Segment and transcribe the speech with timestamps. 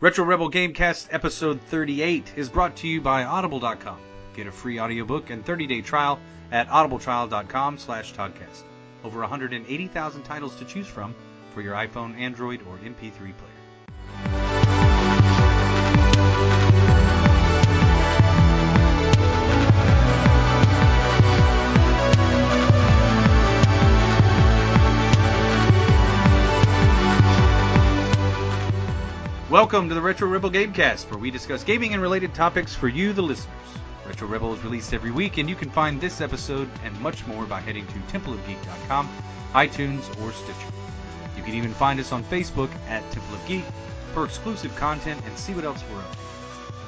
[0.00, 3.98] Retro Rebel Gamecast episode 38 is brought to you by audible.com.
[4.32, 6.20] Get a free audiobook and 30-day trial
[6.52, 8.62] at audibletrial.com slash Toddcast.
[9.02, 11.16] Over 180,000 titles to choose from
[11.52, 13.58] for your iPhone, Android, or MP3 player.
[29.50, 33.14] Welcome to the Retro Rebel Gamecast, where we discuss gaming and related topics for you,
[33.14, 33.56] the listeners.
[34.06, 37.46] Retro Rebel is released every week, and you can find this episode and much more
[37.46, 39.08] by heading to templeofgeek.com,
[39.54, 40.68] iTunes, or Stitcher.
[41.34, 43.64] You can even find us on Facebook at Temple of Geek
[44.12, 46.18] for exclusive content and see what else we're up to.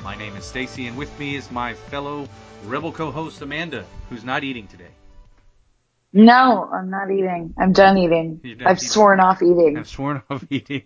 [0.05, 2.29] My name is Stacy, and with me is my fellow
[2.67, 4.93] Rebel co-host Amanda, who's not eating today.
[6.13, 7.55] No, I'm not eating.
[7.57, 8.39] I'm done eating.
[8.67, 8.89] I've eating.
[8.89, 9.79] sworn off eating.
[9.79, 10.85] I've sworn off eating.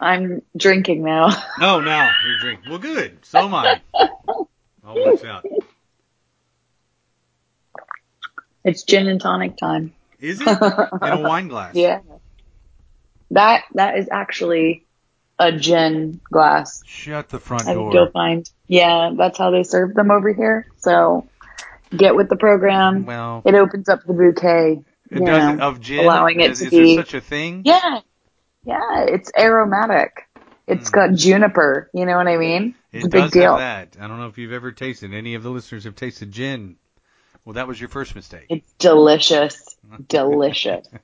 [0.00, 1.28] I'm drinking now.
[1.60, 2.60] oh, now you drink.
[2.68, 3.18] Well, good.
[3.24, 3.80] So am I.
[4.86, 5.44] All works out.
[8.64, 9.92] It's gin and tonic time.
[10.20, 11.74] Is it in a wine glass?
[11.74, 12.00] Yeah.
[13.30, 14.84] That that is actually
[15.38, 16.82] a gin glass.
[16.86, 17.90] Shut the front I door.
[17.90, 18.48] think you'll find.
[18.66, 20.66] Yeah, that's how they serve them over here.
[20.78, 21.26] So
[21.94, 23.04] get with the program.
[23.04, 24.82] Well, It opens up the bouquet.
[25.10, 26.04] it does know, of gin.
[26.04, 27.62] allowing it is, to is be- there such a thing?
[27.64, 28.00] Yeah.
[28.66, 30.28] Yeah, it's aromatic.
[30.66, 30.94] It's Hmm.
[30.94, 32.74] got juniper, you know what I mean?
[32.92, 33.56] It It's a big does deal.
[33.56, 33.58] have
[33.92, 34.02] that.
[34.02, 35.12] I don't know if you've ever tasted.
[35.12, 36.76] Any of the listeners have tasted gin.
[37.44, 38.46] Well, that was your first mistake.
[38.48, 39.76] It's delicious.
[40.08, 40.86] Delicious.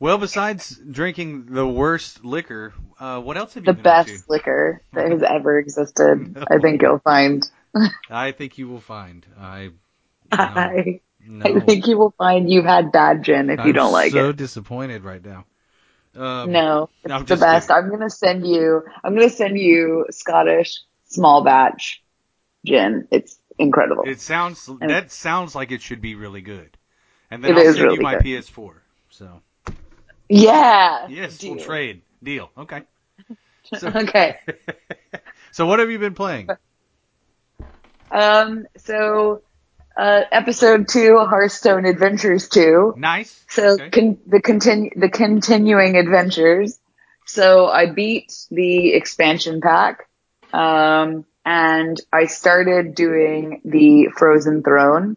[0.00, 4.82] Well, besides drinking the worst liquor, uh, what else have the you up best liquor
[4.94, 6.36] that has ever existed.
[6.50, 7.48] I think you'll find.
[8.10, 9.24] I think you will find.
[9.38, 9.70] I.
[10.32, 13.92] I, No, I think you will find you've had bad gin if you I'm don't
[13.92, 14.26] like so it.
[14.26, 15.44] So disappointed right now.
[16.14, 17.68] Um, No, it's I'm the best.
[17.68, 17.84] kidding.
[17.84, 18.82] I'm gonna send you.
[19.02, 22.02] I'm gonna send you Scottish small batch
[22.66, 23.08] gin.
[23.10, 24.04] It's incredible.
[24.06, 26.76] It sounds And- that sounds like it should be really good.
[27.30, 28.24] And then I'll send you my good.
[28.44, 28.74] PS4.
[29.10, 29.40] So
[30.28, 31.06] yeah.
[31.08, 31.54] yes, deal.
[31.56, 32.02] we'll trade.
[32.22, 32.50] Deal.
[32.56, 32.82] Okay.
[33.78, 34.38] So, Okay.
[35.52, 36.48] so what have you been playing?
[38.10, 38.66] Um.
[38.76, 39.40] So,
[39.96, 42.94] uh, episode two, Hearthstone Adventures two.
[42.96, 43.44] Nice.
[43.48, 43.90] So Okay.
[43.90, 46.78] con- the continue the continuing adventures.
[47.26, 50.08] So I beat the expansion pack,
[50.52, 55.16] um, and I started doing the Frozen Throne.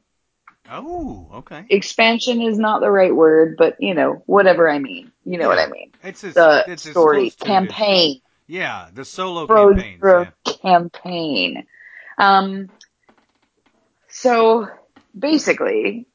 [0.69, 1.65] Oh, okay.
[1.69, 5.11] Expansion is not the right word, but you know whatever I mean.
[5.25, 5.91] You know what I mean.
[6.03, 9.99] It's a, The it's story it campaign, Yeah, the solo Frozen campaigns.
[10.01, 10.53] Throne Yeah.
[10.61, 11.67] campaign.
[12.17, 12.69] Um,
[14.15, 14.69] so
[15.17, 16.07] basically,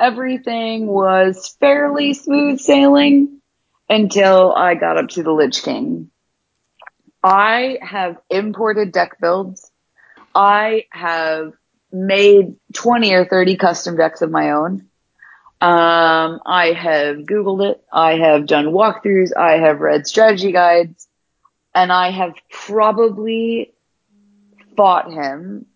[0.00, 3.42] everything was fairly smooth sailing
[3.86, 6.10] until I got up to the Lich King.
[7.22, 9.70] I have imported deck builds.
[10.34, 11.52] I have
[11.92, 14.86] made 20 or 30 custom decks of my own.
[15.60, 17.84] Um, I have Googled it.
[17.92, 19.36] I have done walkthroughs.
[19.36, 21.06] I have read strategy guides
[21.74, 23.74] and I have probably
[24.78, 25.66] fought him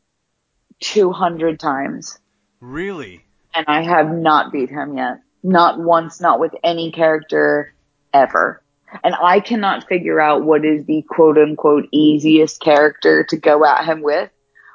[0.81, 2.19] 200 times
[2.61, 3.25] Really?
[3.55, 5.21] and I have not beat him yet.
[5.43, 7.73] Not once, not with any character
[8.13, 8.63] ever.
[9.05, 13.85] And I cannot figure out what is the quote unquote easiest character to go at
[13.85, 14.31] him with,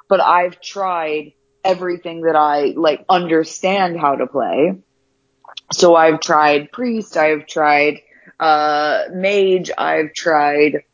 [0.08, 1.32] but I've tried
[1.64, 4.78] everything that I like understand how to play.
[5.72, 8.00] So I've tried priest, I've tried,
[8.38, 10.84] uh, mage, I've tried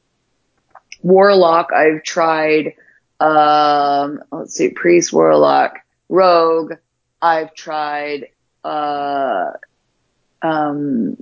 [1.03, 2.75] warlock, I've tried,
[3.21, 6.73] um, let's see, priest, warlock, rogue,
[7.21, 8.29] I've tried,
[8.65, 9.53] uh,
[10.43, 11.17] um,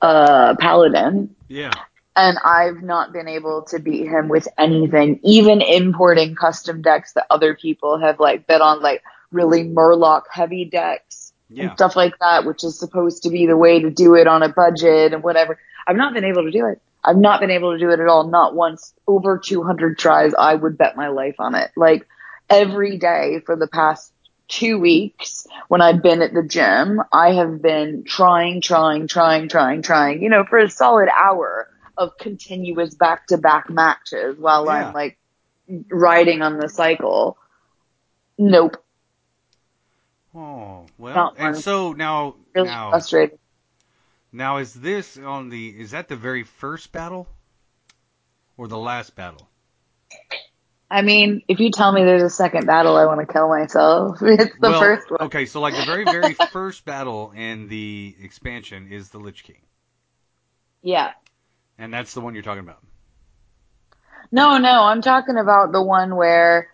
[0.00, 1.72] uh, paladin, Yeah.
[2.16, 7.26] and I've not been able to beat him with anything, even importing custom decks that
[7.30, 9.02] other people have like bet on, like
[9.32, 11.64] really Murloc heavy decks Yeah.
[11.64, 14.42] and stuff like that, which is supposed to be the way to do it on
[14.42, 15.58] a budget and whatever.
[15.86, 16.80] I've not been able to do it.
[17.04, 18.28] I've not been able to do it at all.
[18.28, 18.94] Not once.
[19.06, 20.32] Over 200 tries.
[20.34, 21.70] I would bet my life on it.
[21.76, 22.06] Like
[22.48, 24.12] every day for the past
[24.48, 29.82] two weeks when I've been at the gym, I have been trying, trying, trying, trying,
[29.82, 34.88] trying, you know, for a solid hour of continuous back to back matches while Yeah.
[34.88, 35.18] I'm like
[35.90, 37.38] riding on the cycle.
[38.38, 38.76] Nope.
[40.34, 41.14] Oh well.
[41.14, 41.62] Not and fun.
[41.62, 43.38] so now, Really now, frustrating.
[44.34, 45.68] Now is this on the?
[45.68, 47.28] Is that the very first battle,
[48.56, 49.48] or the last battle?
[50.90, 54.18] I mean, if you tell me there's a second battle, I want to kill myself.
[54.22, 55.22] It's the well, first one.
[55.22, 59.62] okay, so like the very very first battle in the expansion is the Lich King.
[60.82, 61.12] Yeah.
[61.78, 62.84] And that's the one you're talking about.
[64.30, 66.68] No, no, I'm talking about the one where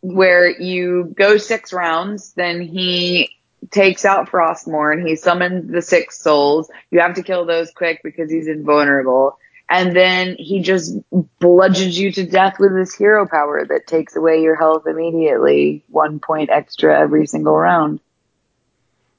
[0.00, 3.30] where you go six rounds, then he
[3.70, 6.70] takes out Frostmourne, he summons the six souls.
[6.90, 9.38] You have to kill those quick because he's invulnerable.
[9.68, 10.96] And then he just
[11.38, 16.18] bludgeons you to death with his hero power that takes away your health immediately, one
[16.18, 18.00] point extra every single round.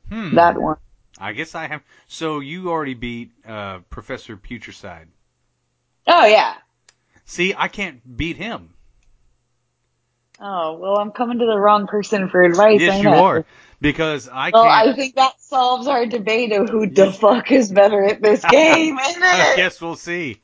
[0.10, 0.36] Hmm.
[0.36, 0.76] That one.
[1.18, 1.82] I guess I have.
[2.08, 5.06] So you already beat uh, Professor Putricide.
[6.06, 6.56] Oh yeah.
[7.26, 8.74] See, I can't beat him.
[10.38, 12.82] Oh well, I'm coming to the wrong person for advice.
[12.82, 13.20] yes, you I?
[13.20, 13.46] are.
[13.81, 14.89] Because I Well, can't.
[14.89, 18.98] I think that solves our debate of who the fuck is better at this game,
[18.98, 20.39] isn't I guess we'll see.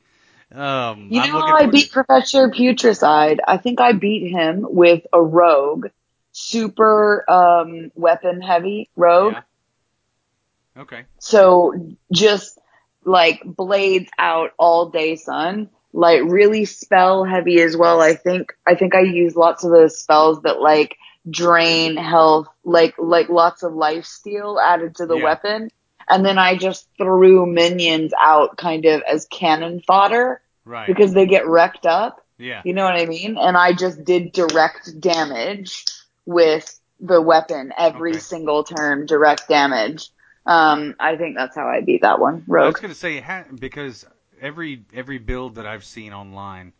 [0.52, 3.38] Um, You I'm know how I beat to- Professor Putricide?
[3.46, 5.86] I think I beat him with a rogue,
[6.32, 9.34] super um, weapon heavy rogue.
[9.34, 10.82] Yeah.
[10.82, 11.04] Okay.
[11.18, 11.74] So
[12.12, 12.58] just
[13.04, 15.70] like blades out all day son.
[15.92, 18.00] like really spell heavy as well.
[18.00, 20.96] I think I think I use lots of those spells that like
[21.30, 25.24] drain health, like like lots of life steal added to the Yeah.
[25.24, 25.70] weapon.
[26.08, 30.86] And then I just threw minions out kind of as cannon fodder Right.
[30.86, 32.24] because they get wrecked up.
[32.38, 32.62] yeah.
[32.64, 33.36] You know what I mean?
[33.36, 35.84] And I just did direct damage
[36.24, 38.18] with the weapon every Okay.
[38.20, 40.10] single turn, direct damage.
[40.46, 42.44] Um, I think that's how I beat that one.
[42.46, 42.64] Rogue.
[42.64, 43.22] I was going to say
[43.58, 44.06] because
[44.40, 46.72] every every build that I've seen online,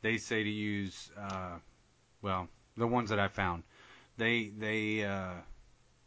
[0.00, 1.58] they say to use uh,
[2.20, 3.62] well the ones that I found,
[4.16, 5.34] they they uh,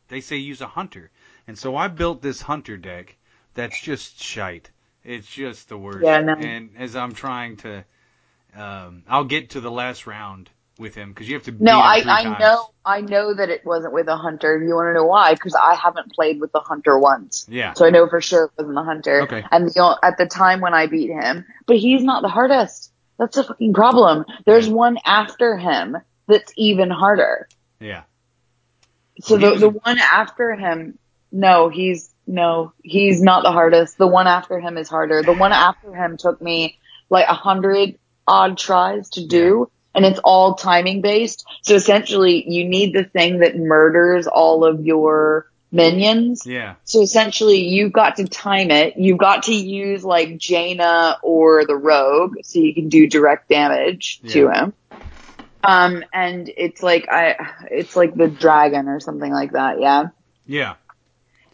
[0.07, 1.11] they say use a hunter,
[1.47, 3.15] and so I built this hunter deck
[3.53, 4.69] that's just shite.
[5.03, 6.03] It's just the worst.
[6.03, 6.33] Yeah, no.
[6.33, 7.85] And as I'm trying to,
[8.55, 11.79] um, I'll get to the last round with him because you have to beat No,
[11.79, 12.39] I, I times.
[12.39, 14.61] know, I know that it wasn't with a hunter.
[14.61, 15.33] You want to know why?
[15.33, 17.45] Because I haven't played with the hunter once.
[17.49, 17.73] Yeah.
[17.73, 19.21] So I know for sure it wasn't the hunter.
[19.21, 19.43] Okay.
[19.51, 22.91] And the, at the time when I beat him, but he's not the hardest.
[23.17, 24.25] That's a fucking problem.
[24.45, 25.97] There's one after him
[26.27, 27.47] that's even harder.
[27.79, 28.03] Yeah.
[29.21, 30.97] So the the one after him,
[31.31, 33.97] no, he's no, he's not the hardest.
[33.97, 35.21] The one after him is harder.
[35.21, 36.77] The one after him took me
[37.09, 41.45] like a hundred odd tries to do, and it's all timing based.
[41.61, 46.45] So essentially, you need the thing that murders all of your minions.
[46.45, 46.75] Yeah.
[46.83, 48.97] So essentially, you've got to time it.
[48.97, 54.21] You've got to use like Jaina or the Rogue, so you can do direct damage
[54.29, 54.73] to him.
[55.65, 57.35] Um, and it's like I,
[57.71, 59.79] it's like the dragon or something like that.
[59.79, 60.07] Yeah.
[60.45, 60.75] Yeah.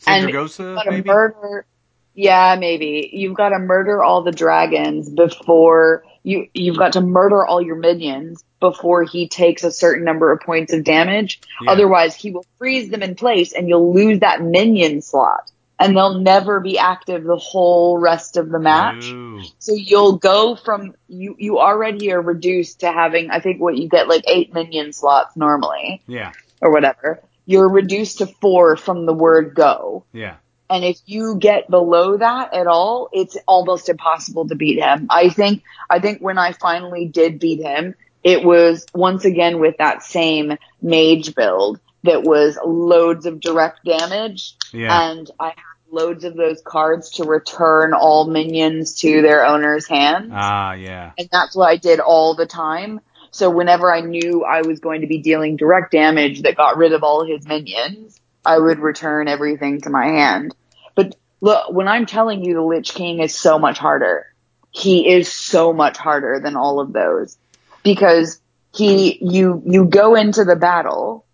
[0.07, 1.09] And Sindragosa, You've got to maybe.
[1.09, 1.65] murder.
[2.13, 6.47] Yeah, maybe you've got to murder all the dragons before you.
[6.53, 10.73] You've got to murder all your minions before he takes a certain number of points
[10.73, 11.39] of damage.
[11.61, 11.71] Yeah.
[11.71, 15.49] Otherwise, he will freeze them in place, and you'll lose that minion slot,
[15.85, 19.05] and they'll never be active the whole rest of the match.
[19.05, 19.41] Ooh.
[19.59, 21.35] So you'll go from you.
[21.39, 25.35] You already are reduced to having, I think, what you get like eight minion slots
[25.35, 26.31] normally, Yeah.
[26.61, 27.21] or whatever.
[27.45, 30.05] You're reduced to four from the word go.
[30.13, 30.35] Yeah.
[30.69, 35.07] And if you get below that at all, it's almost impossible to beat him.
[35.09, 39.77] I think, I think when I finally did beat him, it was once again with
[39.79, 45.11] that same mage build that was loads of direct damage Yeah.
[45.11, 45.53] and I
[45.91, 50.31] loads of those cards to return all minions to their owner's hands.
[50.33, 51.11] Ah, yeah.
[51.17, 53.01] And that's what I did all the time.
[53.31, 56.93] So whenever I knew I was going to be dealing direct damage that got rid
[56.93, 60.55] of all his minions, I would return everything to my hand.
[60.95, 64.27] But look, when I'm telling you the Lich King is so much harder,
[64.71, 67.37] he is so much harder than all of those.
[67.83, 68.39] Because
[68.73, 71.25] he, you, you go into the battle,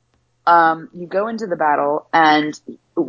[0.47, 2.59] um, you go into the battle and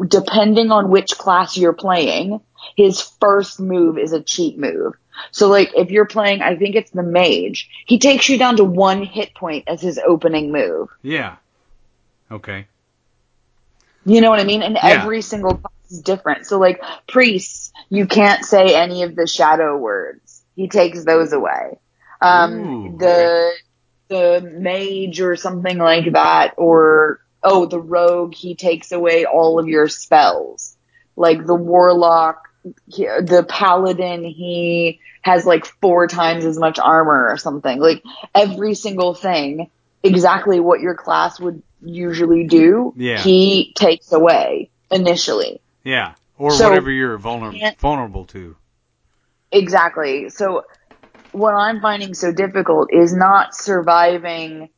[0.09, 2.41] depending on which class you're playing,
[2.77, 4.95] his first move is a cheat move.
[5.31, 8.65] So like if you're playing, I think it's the mage, he takes you down to
[8.65, 10.89] one hit point as his opening move.
[11.03, 11.37] Yeah.
[12.31, 12.67] Okay.
[14.05, 14.63] You know what I mean?
[14.63, 15.01] And Yeah.
[15.01, 16.47] every single class is different.
[16.47, 20.43] So like priests, you can't say any of the shadow words.
[20.57, 21.79] He takes those away.
[22.21, 23.53] Um, Ooh, the,
[24.09, 29.69] the mage or something like that, or, oh, the rogue, he takes away all of
[29.69, 30.77] your spells.
[31.17, 37.79] Like the warlock, the paladin, he has like four times as much armor or something.
[37.81, 38.03] Like
[38.35, 39.71] every single thing,
[40.03, 43.19] exactly what your class would usually do, Yeah.
[43.19, 45.61] he takes away initially.
[45.85, 46.15] Yeah.
[46.39, 48.57] Or So- whatever you're vulnerable vulnerable to.
[49.51, 50.29] Exactly.
[50.29, 50.65] So
[51.33, 54.69] what I'm finding so difficult is not surviving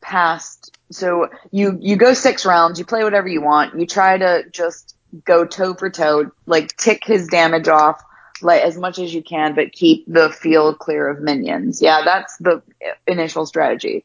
[0.00, 4.44] past so you you go six rounds, you play whatever you want, you try to
[4.50, 8.02] just go toe for toe, like tick his damage off
[8.42, 11.82] like as much as you can, but keep the field clear of minions.
[11.82, 12.62] Yeah, that's the
[13.06, 14.04] initial strategy.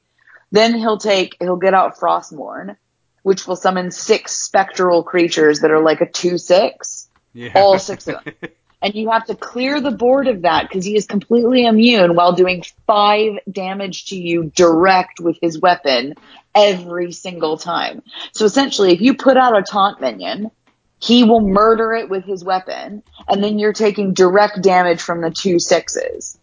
[0.51, 2.77] Then he'll take, he'll get out Frostmourne,
[3.23, 7.07] which will summon six spectral creatures that are like a 2-6.
[7.33, 7.51] Yeah.
[7.55, 8.33] All six of them.
[8.81, 12.33] And you have to clear the board of that because he is completely immune while
[12.33, 16.13] doing five damage to you direct with his weapon
[16.55, 18.01] every single time.
[18.33, 20.51] So essentially, if you put out a taunt minion,
[20.99, 25.31] he will murder it with his weapon, and then you're taking direct damage from the
[25.31, 26.39] two sixes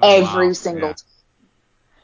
[0.00, 0.52] Oh, every wow.
[0.52, 0.94] single Yeah.
[0.94, 1.50] time.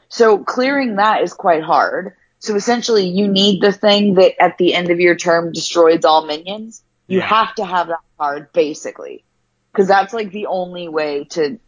[0.09, 2.13] So clearing that is quite hard.
[2.39, 6.25] So essentially, you need the thing that at the end of your term destroys all
[6.25, 6.83] minions.
[7.07, 7.27] You Yeah.
[7.27, 9.25] have to have that card, basically.
[9.71, 11.59] Because that's like the only way to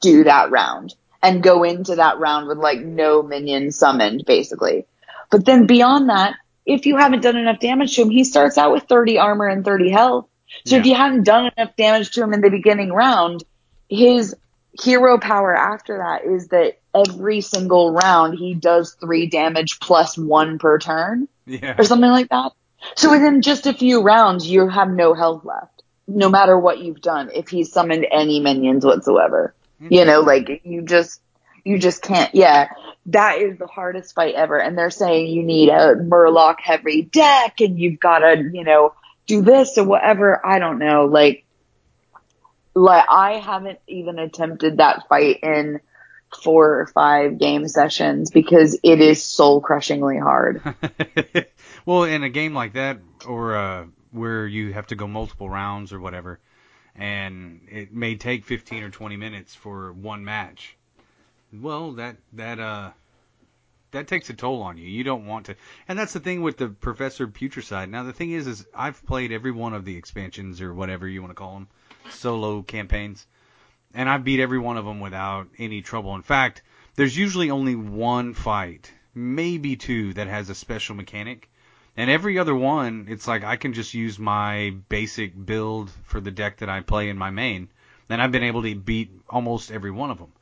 [0.00, 4.86] do that round and go into that round with like no minions summoned, basically.
[5.30, 8.72] But then beyond that, if you haven't done enough damage to him, he starts out
[8.72, 10.26] with 30 armor and 30 health.
[10.64, 13.44] So if you hadn't done enough damage to him in the beginning round,
[13.88, 14.34] his
[14.82, 20.58] hero power after that is that every single round he does three damage plus one
[20.58, 21.74] per turn Yeah.
[21.78, 22.52] or something like that.
[22.94, 27.00] So within just a few rounds, you have no health left, no matter what you've
[27.00, 27.30] done.
[27.34, 31.20] If he's summoned any minions whatsoever, you know, like you just,
[31.64, 32.34] you just can't.
[32.34, 32.68] Yeah,
[33.06, 34.58] that is the hardest fight ever.
[34.58, 38.94] And they're saying you need a Murloc heavy deck, and you've got to, you know,
[39.26, 40.44] do this or whatever.
[40.44, 41.06] I don't know.
[41.06, 41.44] Like,
[42.74, 45.80] like I haven't even attempted that fight in
[46.42, 50.62] four or five game sessions because it is soul crushingly hard.
[51.86, 55.92] well, in a game like that, or uh, where you have to go multiple rounds
[55.92, 56.40] or whatever,
[56.98, 60.76] and it may take 15 or 20 minutes for one match.
[61.52, 62.90] Well, that that uh
[63.92, 64.88] that takes a toll on you.
[64.88, 65.56] You don't want to,
[65.88, 67.88] and that's the thing with the Professor Putricide.
[67.88, 71.22] Now the thing is, is I've played every one of the expansions or whatever you
[71.22, 71.68] want to call them,
[72.10, 73.26] solo campaigns,
[73.94, 76.14] and I've beat every one of them without any trouble.
[76.14, 76.62] In fact,
[76.96, 81.48] there's usually only one fight, maybe two, that has a special mechanic.
[81.96, 86.30] And every other one, it's like I can just use my basic build for the
[86.30, 87.68] deck that I play in my main,
[88.08, 90.32] and I've been able to beat almost every one of them.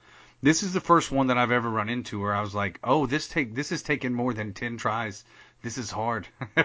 [0.43, 3.07] This is the first one that I've ever run into where I was like, "Oh,
[3.07, 5.25] this take this has taken more than ten tries.
[5.63, 6.27] This is hard."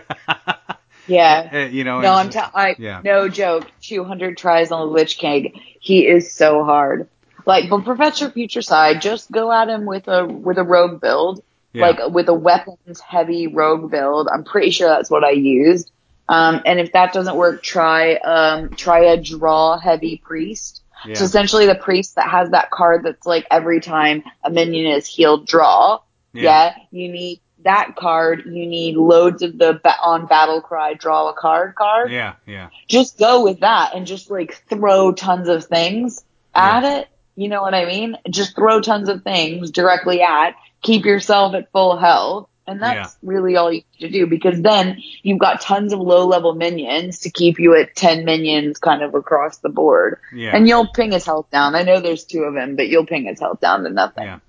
[1.07, 1.49] Yeah.
[1.51, 3.01] Uh, you know, No, I'm t- I yeah.
[3.03, 3.65] no joke.
[3.81, 5.59] 200 tries on the Lich King.
[5.79, 7.07] He is so hard.
[7.45, 11.41] Like, but Professor Putricide, just go at him with a with a rogue build,
[11.73, 11.87] Yeah.
[11.87, 14.27] like with a weapons heavy rogue build.
[14.27, 15.91] I'm pretty sure that's what I used.
[16.27, 20.81] Um, and if that doesn't work, try um try a draw heavy priest.
[21.05, 21.15] yeah.
[21.15, 25.07] So essentially, the priest that has that card that's like every time a minion is
[25.07, 25.99] healed, draw.
[26.33, 26.75] Yeah.
[26.91, 28.43] you need that card.
[28.45, 32.11] You need loads of the ba- on battle cry draw a card card.
[32.11, 36.23] yeah, yeah, Just go with that and just like throw tons of things
[36.55, 37.07] at it.
[37.35, 38.17] You know what I mean?
[38.29, 40.55] Just throw tons of things directly at.
[40.81, 42.49] Keep yourself at full health.
[42.67, 46.27] And that's really all you need to do because then you've got tons of low
[46.27, 50.19] level minions to keep you at 10 minions kind of across the board.
[50.31, 50.55] yeah.
[50.55, 51.73] And you'll ping his health down.
[51.73, 54.23] I know there's two of him, but you'll ping his health down to nothing.
[54.23, 54.39] Yeah.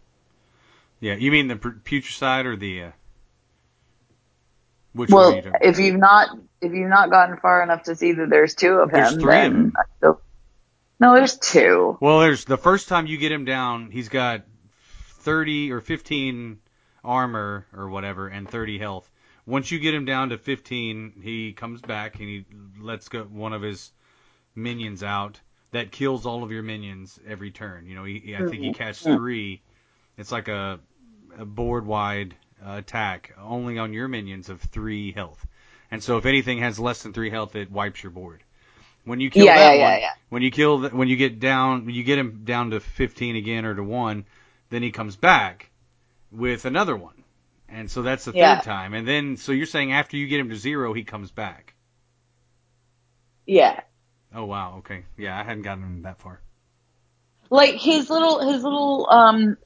[1.01, 2.91] Yeah, you mean the pr- Putricide or the uh,
[4.93, 6.29] which one Well, you if you've not
[6.61, 9.23] if you've not gotten far enough to see that there's two of him, There's of
[9.23, 10.21] then still-
[10.99, 11.97] no, there's two.
[12.03, 14.43] Well, there's the first time you get him down, he's got
[15.21, 16.61] 30 or 15
[17.05, 19.11] armor or whatever and 30 health.
[19.47, 22.45] Once you get him down to 15, he comes back and he
[22.81, 23.93] lets go one of his
[24.55, 25.41] minions out
[25.73, 27.87] that kills all of your minions every turn.
[27.87, 29.63] You know, he, he- I think he catches three.
[30.19, 30.81] It's like a,
[31.39, 35.47] a board wide uh, attack only on your minions of three health.
[35.91, 38.43] And so if anything has less than three health, it wipes your board.
[39.05, 41.41] When you kill Yeah, that yeah, one, yeah, when you kill the, when you get
[41.41, 44.25] down when you get him down to 15 again or to 1
[44.71, 45.71] then he comes back
[46.33, 47.15] with another one
[47.69, 48.57] and so that's the Yeah.
[48.57, 51.31] third time and then so you're saying after you get him to 0 he comes
[51.31, 51.75] back
[53.47, 53.81] Yeah.
[54.35, 56.41] oh wow okay yeah I hadn't gotten him that far
[57.51, 59.57] Like his little his little um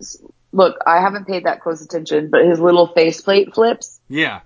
[0.53, 4.01] look, I haven't paid that close attention, but his little faceplate flips.
[4.09, 4.41] yeah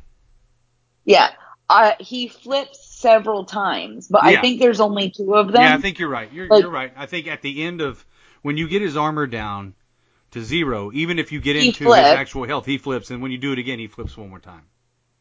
[1.04, 1.30] Yeah.
[1.70, 4.38] Uh, he flips several times, but Yeah.
[4.38, 5.62] I think there's only two of them.
[5.62, 8.04] yeah I think you're right you're Like- you're right I think at the end of
[8.42, 9.74] when you get his armor down
[10.38, 12.08] to 0 even if you get He into flips.
[12.08, 14.38] his actual health he flips and when you do it again he flips one more
[14.40, 14.62] time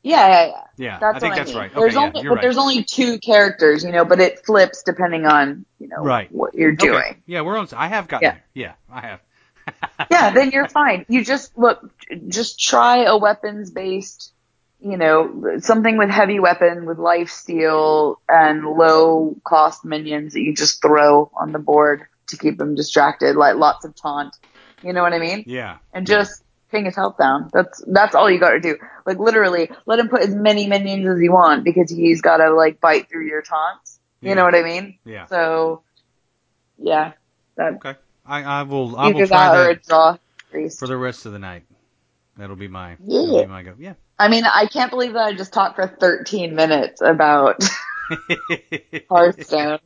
[0.03, 0.63] yeah, yeah, yeah.
[0.77, 1.57] yeah That's I think that's I mean.
[1.61, 4.19] right There's okay only, yeah, you're but right there's only two characters, you know, but
[4.19, 6.31] it flips depending on, you know, Right.
[6.31, 6.87] what you're Okay.
[6.87, 7.23] doing.
[7.25, 8.33] yeah we're on I have gotten Yeah.
[8.33, 9.21] there yeah I have
[10.11, 11.05] yeah, then you're fine.
[11.09, 11.79] You just look,
[12.29, 14.33] just try a weapons based
[14.79, 20.53] you know, something with heavy weapon, with life steal, and low cost minions that you
[20.53, 24.35] just throw on the board to keep them distracted, like lots of taunt.
[24.83, 25.43] You know what I mean?
[25.47, 25.77] Yeah.
[25.93, 27.49] And just ping his health down.
[27.53, 28.77] That's that's all you got to do.
[29.05, 32.51] Like literally, let him put as many minions as you want because he's got to
[32.53, 33.99] like bite through your taunts.
[34.21, 34.35] You Yeah.
[34.35, 34.99] know what I mean?
[35.05, 35.25] Yeah.
[35.27, 35.83] So,
[36.77, 37.13] yeah,
[37.55, 37.95] that Okay.
[38.25, 40.17] I, I will I will try that or a that draw
[40.51, 40.79] priest.
[40.79, 41.63] for the rest of the night.
[42.37, 43.41] That'll be my Yeah.
[43.41, 43.73] be my go.
[43.77, 43.93] Yeah.
[44.19, 47.63] I mean, I can't believe that I just talked for 13 minutes about
[49.09, 49.79] Hearthstone.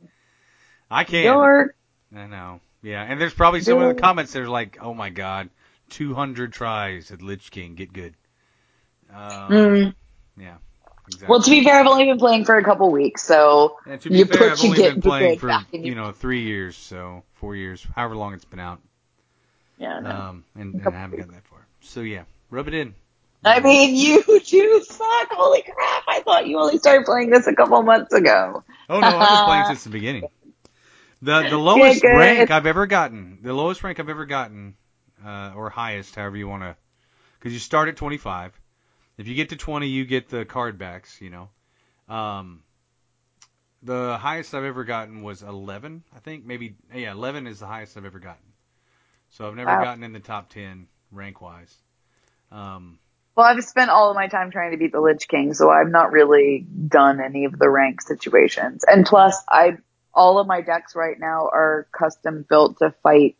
[0.90, 1.24] I can.
[1.24, 1.74] Your
[2.14, 2.60] I know.
[2.82, 5.50] Yeah, and there's probably some in the comments that are like, "Oh my god,
[5.90, 8.14] 200 tries at Lich King, get good."
[9.10, 9.94] Um, Mm.
[10.36, 10.56] Yeah.
[11.08, 11.28] Exactly.
[11.28, 14.08] Well, to be fair, I've only been playing for a couple weeks, so and to
[14.08, 17.24] be you fair, put I've you only been playing for you know three years, so
[17.34, 18.80] four years, however long it's been out,
[19.78, 19.98] yeah.
[19.98, 20.10] No.
[20.10, 21.66] um, and, and I haven't gotten that far.
[21.80, 22.94] So yeah, rub it in.
[23.44, 25.28] I mean, you do suck.
[25.32, 26.04] Holy crap!
[26.06, 28.62] I thought you only started playing this a couple months ago.
[28.88, 30.28] Oh no, I've been playing since the beginning.
[31.22, 32.10] The the lowest good.
[32.10, 34.76] rank I've ever gotten, the lowest rank I've ever gotten,
[35.24, 36.76] uh, or highest, however you want to,
[37.38, 38.60] because you start at 25.
[39.18, 41.48] If you get to 20, you get the card backs, you know.
[42.08, 42.62] Um,
[43.82, 46.44] the highest I've ever gotten was 11, I think.
[46.44, 48.52] Maybe, yeah, 11 is the highest I've ever gotten.
[49.30, 49.82] So I've never Wow.
[49.82, 51.74] gotten in the top 10 rank wise.
[52.50, 52.98] Um,
[53.36, 55.90] Well, I've spent all of my time trying to beat the Lich King, so I've
[55.90, 58.84] not really done any of the rank situations.
[58.86, 59.78] And plus, I
[60.14, 63.36] all of my decks right now are custom built to fight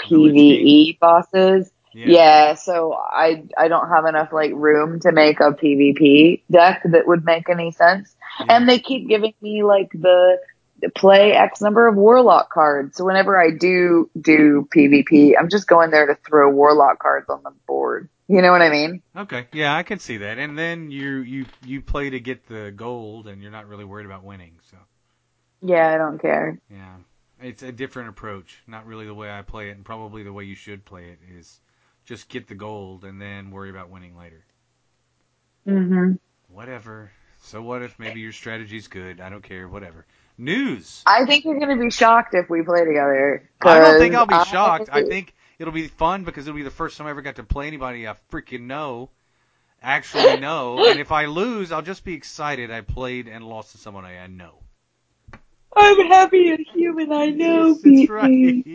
[0.00, 1.70] PVE bosses.
[1.92, 2.06] yeah.
[2.06, 7.06] Yeah, so I I don't have enough like room to make a PvP deck that
[7.06, 8.14] would make any sense.
[8.38, 8.46] yeah.
[8.48, 10.38] And they keep giving me like the
[10.80, 12.96] the play X number of warlock cards.
[12.96, 17.42] So whenever I do do PvP, I'm just going there to throw warlock cards on
[17.42, 18.08] the board.
[18.28, 19.02] You know what I mean?
[19.16, 20.38] Okay, yeah, I can see that.
[20.38, 24.06] And then you you you play to get the gold, and you're not really worried
[24.06, 24.52] about winning.
[24.70, 24.76] So
[25.62, 26.58] Yeah, I don't care.
[26.70, 26.96] yeah,
[27.40, 28.62] it's a different approach.
[28.66, 31.18] Not really the way I play it, and probably the way you should play it
[31.36, 31.60] is
[32.04, 34.44] just get the gold and then worry about winning later.
[35.66, 36.12] hmm
[36.48, 37.12] Whatever.
[37.42, 39.20] So what if maybe your strategy's good?
[39.20, 39.68] I don't care.
[39.68, 40.06] Whatever.
[40.36, 41.06] News.
[41.06, 43.48] I think you're gonna be shocked if we play together.
[43.62, 44.88] I don't think I'll be shocked.
[44.92, 47.44] I think it'll be fun because it'll be the first time I ever got to
[47.44, 49.10] play anybody I freaking know,
[49.82, 50.84] actually know.
[50.84, 54.26] and if I lose, I'll just be excited I played and lost to someone I
[54.26, 54.62] know.
[55.76, 57.12] I'm happy and human.
[57.12, 57.68] I know.
[57.68, 58.66] Yes, that's right.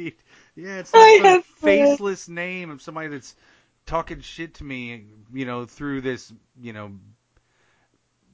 [0.55, 1.69] Yeah, it's I not some have fun.
[1.69, 3.35] faceless name of somebody that's
[3.85, 6.93] talking shit to me, you know, through this, you know,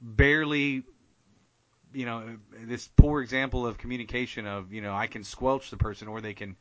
[0.00, 0.84] barely,
[1.92, 6.08] you know, this poor example of communication of, you know, I can squelch the person
[6.08, 6.56] or they can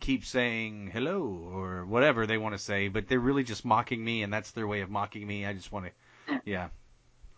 [0.00, 4.22] keep saying hello or whatever they want to say, but they're really just mocking me
[4.22, 5.46] and that's their way of mocking me.
[5.46, 6.68] I just want to, yeah.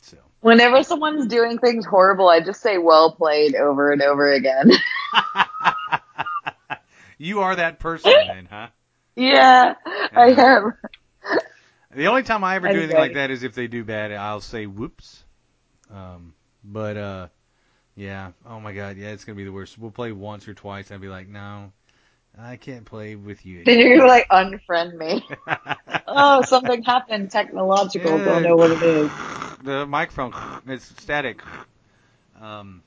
[0.05, 0.19] So.
[0.40, 4.71] Whenever someone's doing things horrible, I just say "well played" over and over again.
[7.19, 8.69] you are that person then, huh?
[9.17, 9.75] yeah,
[10.12, 10.75] I am.
[11.95, 14.40] The only time I ever do anything like that is if they do bad, I'll
[14.40, 15.23] say whoops.
[15.93, 17.29] Um, but uh,
[17.95, 18.33] yeah.
[18.45, 19.79] Oh my god, yeah, it's gonna be the worst.
[19.79, 20.90] We'll play once or twice.
[20.90, 21.73] I'll be like, no,
[22.38, 23.64] I can't play with you.
[23.64, 25.25] Then you're gonna like unfriend me.
[26.09, 28.19] oh, something happened technological.
[28.19, 28.25] Yeah.
[28.25, 29.11] Don't know what it is.
[29.64, 30.33] The microphone
[30.66, 31.40] it's static.
[32.40, 32.83] Um,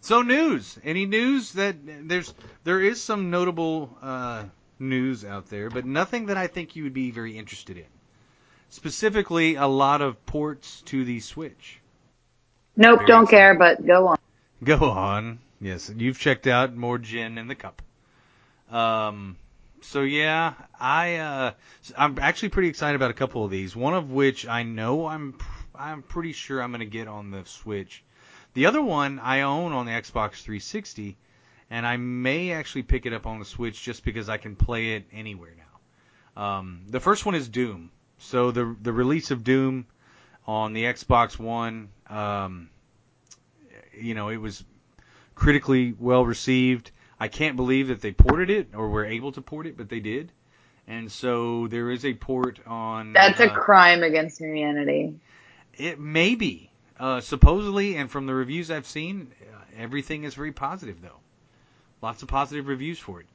[0.00, 0.78] so news.
[0.84, 1.76] Any news that
[2.08, 2.32] there's
[2.64, 4.44] there is some notable uh,
[4.78, 7.86] news out there, but nothing that I think you would be very interested in.
[8.68, 11.80] Specifically, a lot of ports to the Switch.
[12.76, 13.38] Nope, Very don't exciting.
[13.38, 13.54] care.
[13.58, 14.18] But go on.
[14.62, 15.38] Go on.
[15.60, 17.80] Yes, you've checked out more gin in the cup.
[18.70, 19.36] Um,
[19.80, 21.50] so yeah, I uh,
[21.96, 23.74] I'm actually pretty excited about a couple of these.
[23.74, 25.38] One of which I know I'm
[25.78, 28.02] I'm pretty sure I'm going to get on the Switch.
[28.54, 31.16] The other one I own on the Xbox 360,
[31.70, 34.94] and I may actually pick it up on the Switch just because I can play
[34.94, 36.42] it anywhere now.
[36.42, 37.90] Um, the first one is Doom.
[38.18, 39.86] So the the release of Doom
[40.46, 42.70] on the Xbox One, um,
[43.98, 44.64] you know, it was
[45.34, 46.90] critically well received.
[47.18, 50.00] I can't believe that they ported it or were able to port it, but they
[50.00, 50.32] did.
[50.86, 53.12] And so there is a port on.
[53.12, 55.14] That's a uh, crime against humanity.
[55.76, 56.70] It may be.
[56.98, 61.20] Uh, supposedly, and from the reviews I've seen, uh, everything is very positive, though.
[62.00, 63.26] Lots of positive reviews for it.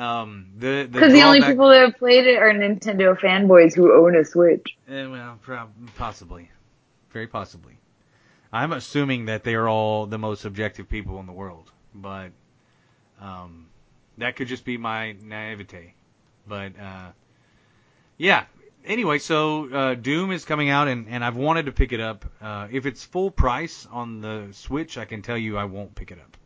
[0.00, 3.92] Um, the the Because the only people that have played it are Nintendo fanboys who
[3.94, 4.76] own a Switch.
[4.88, 6.50] Eh, well, prob- possibly,
[7.10, 7.78] very possibly.
[8.52, 12.30] I'm assuming that they are all the most objective people in the world, but
[13.20, 13.68] um,
[14.18, 15.94] that could just be my naivete.
[16.46, 17.10] But uh,
[18.18, 18.44] yeah,
[18.86, 22.24] anyway, so uh, Doom is coming out, and, and I've wanted to pick it up.
[22.40, 26.10] Uh, if it's full price on the Switch, I can tell you I won't pick
[26.10, 26.36] it up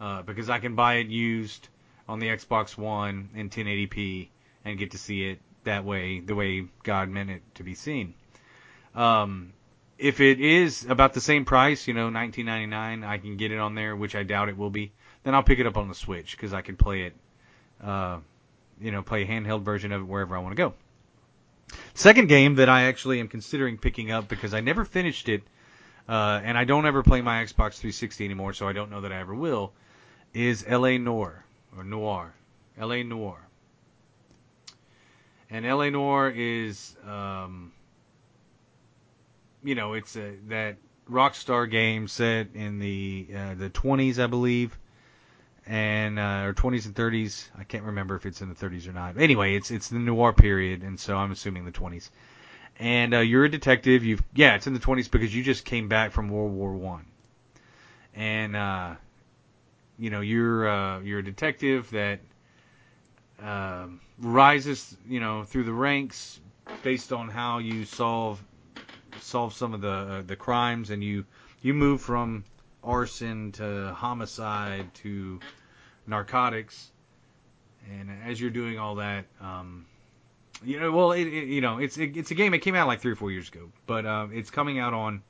[0.00, 1.68] uh, because I can buy it used
[2.08, 4.28] on the Xbox One in 1080p
[4.64, 8.14] and get to see it that way, the way God meant it to be seen.
[8.94, 9.52] Um,
[9.98, 13.74] if it is about the same price, you know, 19.99, I can get it on
[13.74, 14.92] there, which I doubt it will be.
[15.22, 17.14] Then I'll pick it up on the Switch because I can play it,
[17.82, 18.18] uh,
[18.80, 20.74] you know, play a handheld version of it wherever I want to go.
[21.94, 25.42] Second game that I actually am considering picking up because I never finished it,
[26.08, 29.12] uh, and I don't ever play my Xbox 360 anymore, so I don't know that
[29.12, 29.72] I ever will,
[30.34, 30.98] is L.A.
[30.98, 31.44] Noire
[31.76, 32.34] or Noir,
[32.78, 33.02] L.A.
[33.02, 33.48] Noire,
[35.50, 35.90] And L.A.
[35.90, 37.72] Noire is, um,
[39.64, 40.76] you know, it's a, that
[41.10, 44.76] Rockstar game set in the uh, the 20s, I believe,
[45.66, 47.48] and uh, or 20s and 30s.
[47.58, 49.18] I can't remember if it's in the 30s or not.
[49.18, 52.10] Anyway, it's it's the noir period, and so I'm assuming the 20s.
[52.78, 54.04] And uh, you're a detective.
[54.04, 57.06] You've yeah, it's in the 20s because you just came back from World War One,
[58.14, 58.94] and uh,
[59.98, 62.20] you know you're uh, you're a detective that
[63.42, 63.86] uh,
[64.18, 66.38] rises you know through the ranks
[66.82, 68.42] based on how you solve
[69.20, 71.24] solve some of the uh, the crimes, and you
[71.62, 72.44] you move from
[72.86, 75.40] arson to homicide to
[76.06, 76.90] narcotics,
[77.90, 79.86] and as you're doing all that, um,
[80.64, 82.54] you know, well, it, it, you know, it's it, it's a game.
[82.54, 85.22] It came out like three or four years ago, but uh, it's coming out on,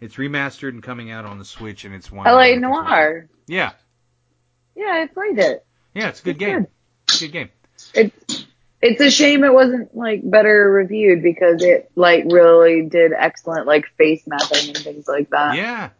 [0.00, 2.26] it's remastered and coming out on the Switch, and it's one.
[2.26, 2.56] L.A.
[2.56, 3.28] Noire.
[3.46, 3.72] Yeah.
[4.74, 5.64] Yeah, I played it.
[5.94, 6.58] Yeah, it's a good It's game.
[6.60, 6.66] good.
[7.08, 7.50] It's a good game.
[7.94, 8.46] It's
[8.80, 13.86] it's a shame it wasn't like better reviewed because it like really did excellent like
[13.96, 15.54] face mapping and things like that.
[15.56, 15.90] Yeah.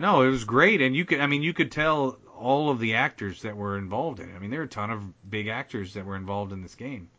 [0.00, 2.94] No, it was great, and you could, I mean, you could tell all of the
[2.94, 4.34] actors that were involved in it.
[4.34, 7.10] I mean, there are a ton of big actors that were involved in this game.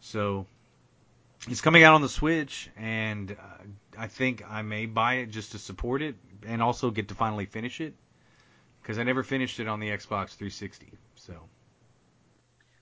[0.00, 0.46] So
[1.48, 3.64] it's coming out on the Switch, and uh,
[3.98, 6.14] I think I may buy it just to support it,
[6.46, 7.92] and also get to finally finish it,
[8.80, 10.94] because I never finished it on the Xbox 360.
[11.16, 11.34] So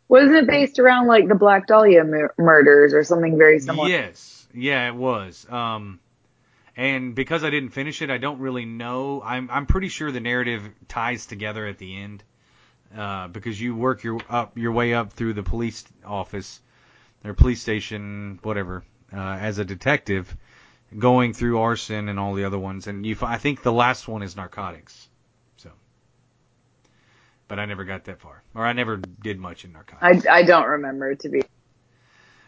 [0.07, 3.89] Wasn't it based around like the Black Dahlia mur- murders or something very similar?
[3.89, 5.45] Yes, yeah, it was.
[5.51, 5.99] Um,
[6.77, 9.23] and because I didn't finish it, I don't really know.
[9.25, 12.23] I'm I'm pretty sure the narrative ties together at the end,
[12.97, 16.61] uh, because you work your up your way up through the police office,
[17.25, 20.37] or police station, whatever, uh, as a detective,
[20.97, 23.17] going through arson and all the other ones, and you.
[23.23, 25.09] I think the last one is narcotics.
[25.57, 25.71] So,
[27.49, 30.27] but I never got that far, or I never did much in narcotics.
[30.27, 31.43] I, I don't remember to be.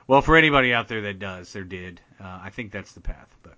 [0.06, 3.34] Well, for anybody out there that does or did, uh, I think that's the path.
[3.42, 3.54] But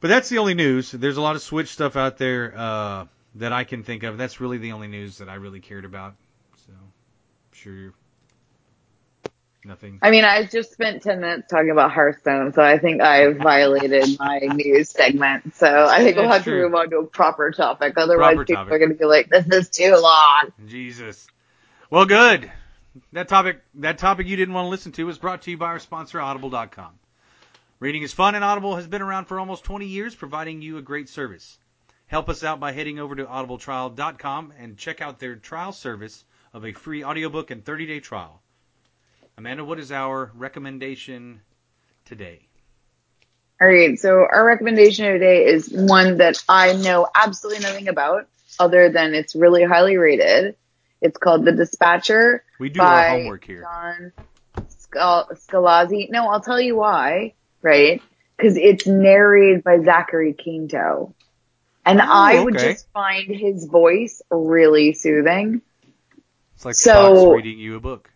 [0.00, 0.90] but that's the only news.
[0.90, 4.18] There's a lot of Switch stuff out there uh, that I can think of.
[4.18, 6.14] That's really the only news that I really cared about.
[6.66, 6.92] So I'm
[7.52, 7.94] sure you're
[9.64, 9.98] nothing.
[10.02, 14.18] I mean, I just spent 10 minutes talking about Hearthstone, so I think I've violated
[14.18, 15.54] my news segment.
[15.56, 16.62] So I think we'll That's have true.
[16.62, 17.94] to move on to a proper topic.
[17.96, 18.72] Otherwise, Proper people topic.
[18.74, 20.52] are going to be like, this is too long.
[20.66, 21.26] Jesus.
[21.90, 22.50] Well, good.
[23.12, 25.66] That topic that topic you didn't want to listen to was brought to you by
[25.66, 26.92] our sponsor Audible.com.
[27.84, 30.80] Reading is fun, and Audible has been around for almost 20 years, providing you a
[30.80, 31.58] great service.
[32.06, 36.64] Help us out by heading over to audibletrial.com and check out their trial service of
[36.64, 38.40] a free audiobook and 30-day trial.
[39.36, 41.42] Amanda, what is our recommendation
[42.06, 42.48] today?
[43.60, 48.88] All right, so our recommendation today is one that I know absolutely nothing about, other
[48.88, 50.56] than it's really highly rated.
[51.02, 53.60] It's called The Dispatcher We do by our homework here.
[53.60, 54.12] John
[54.70, 56.08] Scal- Scalazzi.
[56.08, 57.34] No, I'll tell you why,
[57.64, 58.00] right?
[58.36, 61.14] Because it's narrated by Zachary Quinto.
[61.86, 62.72] And Oh, I would okay.
[62.72, 65.60] just find his voice really soothing.
[66.54, 68.10] It's like So- Fox reading you a book.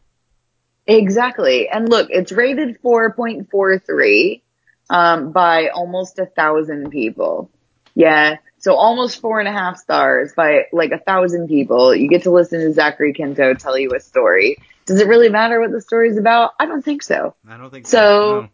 [0.86, 1.68] Exactly.
[1.68, 4.42] And look, it's rated 4.43
[4.90, 7.50] um, by almost a thousand people.
[7.94, 8.36] Yeah.
[8.58, 11.94] So almost four and a half stars by like a thousand people.
[11.94, 14.56] You get to listen to Zachary Quinto tell you a story.
[14.86, 16.52] Does it really matter what the story's about?
[16.58, 17.34] I don't think so.
[17.46, 18.48] I don't think So- No.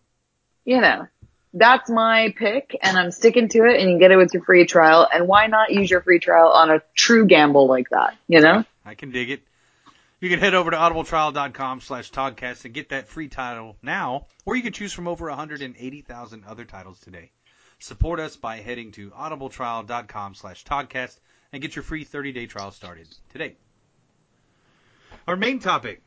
[0.64, 1.07] You know,
[1.53, 4.66] that's my pick and I'm sticking to it and you get it with your free
[4.66, 5.09] trial.
[5.12, 8.16] And why not use your free trial on a true gamble like that?
[8.27, 8.64] You know?
[8.85, 9.42] I can dig it.
[10.20, 14.57] You can head over to audibletrial.com slash Toddcast and get that free title now, or
[14.57, 17.31] you can choose from over 180,000 other titles today.
[17.79, 21.18] Support us by heading to audibletrial.com slash Toddcast
[21.53, 23.57] and get your free 30-day trial started today.
[25.29, 26.03] Our main topic.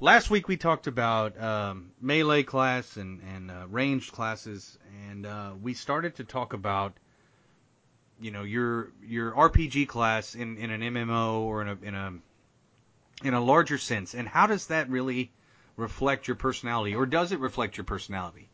[0.00, 4.78] Last week we talked about um, melee class and, and uh, ranged classes,
[5.10, 6.92] and uh, we started to talk about
[8.20, 12.12] you know your your RPG class in, in an MMO or in a in a
[13.24, 15.32] in a larger sense, and how does that really
[15.76, 18.48] reflect your personality, or does it reflect your personality?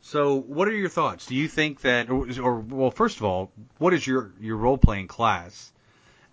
[0.00, 1.26] So, what are your thoughts?
[1.26, 4.78] Do you think that, or, or well, first of all, what is your your role
[4.78, 5.72] playing class,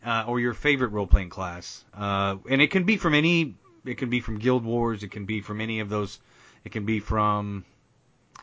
[0.03, 1.85] uh, or your favorite role playing class?
[1.93, 3.53] Uh, and it can be from any,
[3.85, 6.19] it can be from Guild Wars, it can be from any of those,
[6.63, 7.65] it can be from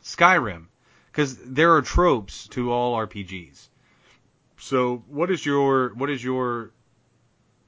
[0.02, 0.66] Skyrim,
[1.10, 3.68] because there are tropes to all RPGs.
[4.58, 6.72] So, what is your what is your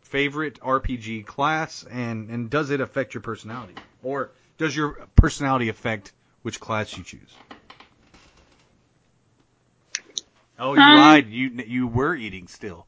[0.00, 6.12] favorite RPG class, and and does it affect your personality, or does your personality affect
[6.42, 7.40] which class you choose?
[10.58, 11.28] Oh, you Um, lied.
[11.28, 12.86] You you were eating still.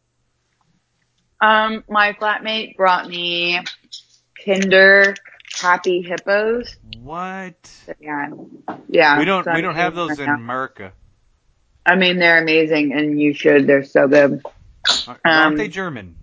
[1.41, 3.61] Um, my flatmate brought me
[4.45, 5.15] Kinder
[5.61, 6.77] Happy Hippos.
[7.03, 7.71] What?
[8.01, 8.29] Yeah,
[8.89, 9.19] yeah.
[9.19, 10.35] we don't so we don't have those right in now.
[10.35, 10.93] America.
[11.87, 13.67] I mean, they're amazing, and you should.
[13.67, 14.43] They're so good.
[15.07, 16.17] Aren't Um, they German?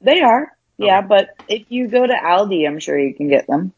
[0.00, 0.52] They are.
[0.78, 1.08] Yeah, Okay.
[1.08, 3.72] but if you go to Aldi, I'm sure you can get them.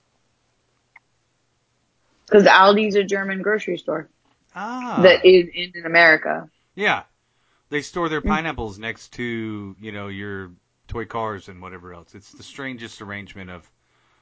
[2.26, 4.08] Because Aldi's a German grocery store
[4.54, 6.48] Ah, that is in America.
[6.74, 7.02] yeah.
[7.70, 8.28] They store their Mm.
[8.28, 10.52] pineapples next to you know your
[10.90, 12.14] toy cars and whatever else.
[12.14, 13.70] It's the strangest arrangement of.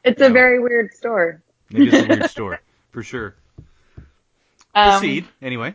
[0.05, 1.43] It's a very weird store.
[1.73, 3.35] It is a weird store for sure.
[4.75, 5.75] Um, Proceed anyway.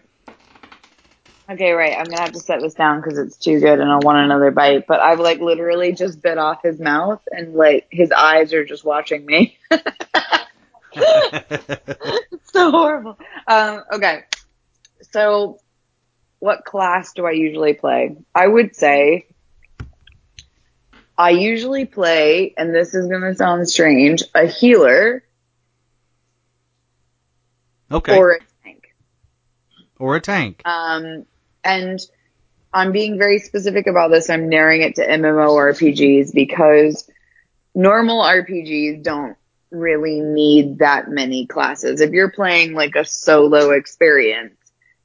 [1.50, 1.98] Okay, right.
[1.98, 4.52] I'm gonna have to set this down because it's too good and I want another
[4.52, 4.86] bite.
[4.88, 8.86] But I've like literally just bit off his mouth and like his eyes are just
[8.86, 9.58] watching me.
[9.72, 9.84] it's
[12.54, 13.18] so horrible.
[13.48, 14.24] Um, okay.
[15.12, 15.60] So
[16.40, 18.16] what class do I usually play?
[18.34, 19.28] I would say
[21.18, 25.24] I usually play, and this is gonna sound strange, a healer
[27.92, 28.18] okay.
[28.18, 28.96] or a tank.
[30.00, 30.62] or a tank.
[30.66, 31.26] Um,
[31.64, 32.00] and
[32.74, 34.30] I'm being very specific about this.
[34.30, 37.08] I'm narrowing it to MMORPGs because
[37.76, 39.38] normal RPGs don't
[39.70, 42.02] really need that many classes.
[42.02, 44.56] If you're playing like a solo experience,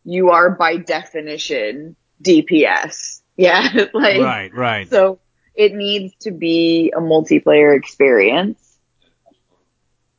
[0.04, 3.22] you are by definition DPS.
[3.40, 3.68] Yeah.
[3.94, 4.90] like, right, right.
[4.90, 5.20] so
[5.58, 8.78] it needs to be a multiplayer experience.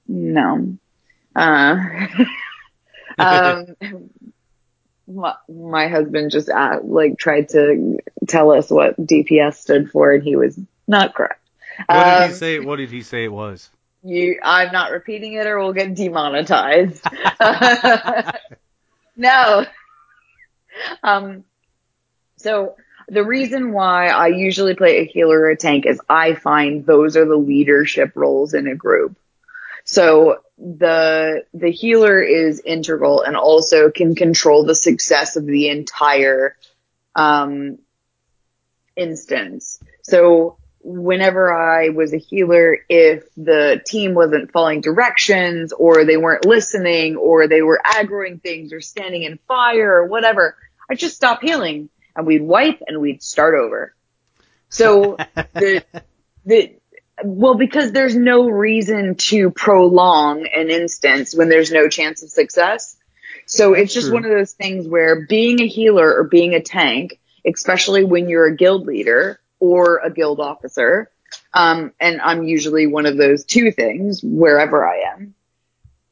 [0.08, 0.78] No.
[1.36, 1.78] Uh,
[3.19, 3.65] um,
[5.08, 7.97] my, my husband just uh, like tried to
[8.28, 11.41] tell us what DPS stood for, and he was not correct.
[11.89, 12.60] what did Um, he say?
[12.60, 13.71] What did he say it was?
[14.04, 17.04] You, I'm not repeating it, or we'll get demonetized.
[19.17, 19.65] no.
[21.04, 21.45] Um.
[22.38, 22.75] So
[23.10, 27.17] the reason why I usually play a healer or a tank is I find those
[27.17, 29.17] are the leadership roles in a group.
[29.84, 36.56] So the the healer is integral and also can control the success of the entire
[37.15, 37.80] um,
[38.95, 39.80] instance.
[40.04, 46.45] So whenever I was a healer, if the team wasn't following directions or they weren't
[46.45, 50.56] listening or they were aggroing things or standing in fire or whatever,
[50.89, 53.93] I'd just stop healing and we'd wipe and we'd start over.
[54.69, 55.17] So
[55.54, 55.84] the,
[56.45, 56.76] the,
[57.24, 62.95] well, because there's no reason to prolong an instance when there's no chance of success.
[63.45, 64.15] So it's just true.
[64.15, 68.45] one of those things where being a healer or being a tank, especially when you're
[68.45, 71.10] a guild leader or a guild officer,
[71.54, 75.34] um, and I'm usually one of those two things wherever I am,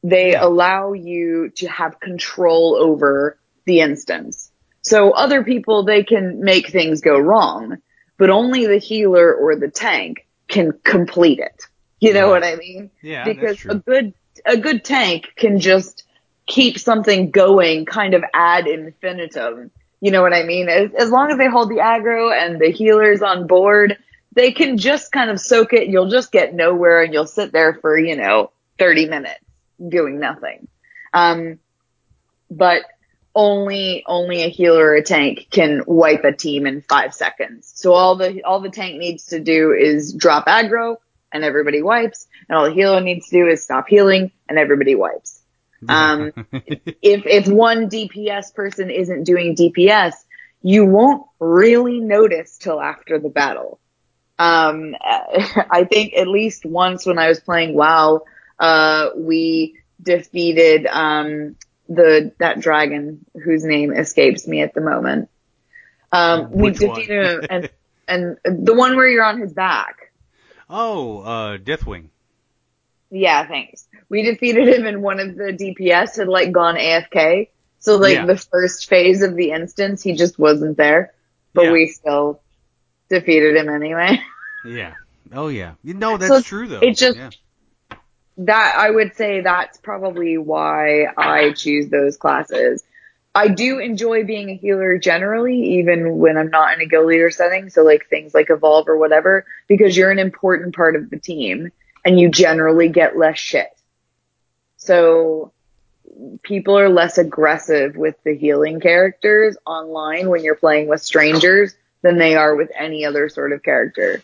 [0.02, 0.44] they Yeah.
[0.44, 4.47] allow you to have control over the instance.
[4.82, 7.78] So other people, they can make things go wrong,
[8.16, 11.64] but only the healer or the tank can complete it.
[12.00, 12.90] You know what I mean?
[13.02, 14.14] yeah, because a good
[14.46, 16.04] a good tank can just
[16.46, 19.70] keep something going kind of ad infinitum.
[20.00, 20.68] You know what I mean?
[20.68, 23.98] As, as long as they hold the aggro and the healers on board,
[24.32, 25.88] they can just kind of soak it.
[25.88, 29.40] You'll just get nowhere and you'll sit there for, you know, 30 minutes
[29.86, 30.68] doing nothing.
[31.12, 31.58] Um,
[32.50, 32.82] but
[33.38, 37.70] only, only a healer or a tank can wipe a team in five seconds.
[37.72, 40.96] So all the, all the tank needs to do is drop aggro
[41.30, 44.96] and everybody wipes and all the healer needs to do is stop healing and everybody
[44.96, 45.40] wipes.
[45.88, 50.14] Um, if if one DPS person isn't doing DPS,
[50.60, 53.78] you won't really notice till after the battle.
[54.38, 58.22] Um, I think at least once when I was playing WoW,
[58.58, 61.54] uh, we defeated um
[61.88, 65.28] the that dragon whose name escapes me at the moment.
[66.12, 67.70] Um, we defeated him and
[68.06, 70.12] and the one where you're on his back.
[70.70, 72.08] oh, uh, Deathwing.
[73.10, 73.86] Yeah, thanks.
[74.10, 77.48] We defeated him and one of the DPS had like gone AFK.
[77.78, 78.26] So like Yeah.
[78.26, 81.12] the first phase of the instance, he just wasn't there.
[81.54, 81.72] But Yeah.
[81.72, 82.40] we still
[83.08, 84.20] defeated him anyway.
[84.66, 84.94] Yeah.
[85.32, 85.74] Oh yeah.
[85.84, 86.80] You know that's So true though.
[86.80, 87.30] it just- yeah.
[88.38, 92.84] That I would say that's probably why I choose those classes.
[93.34, 97.30] I do enjoy being a healer generally, even when I'm not in a guild leader
[97.30, 97.70] setting.
[97.70, 101.70] So like things like evolve or whatever, because you're an important part of the team
[102.04, 103.68] and you generally get less shit.
[104.76, 105.52] So
[106.42, 112.18] people are less aggressive with the healing characters online when you're playing with strangers than
[112.18, 114.22] they are with any other sort of character.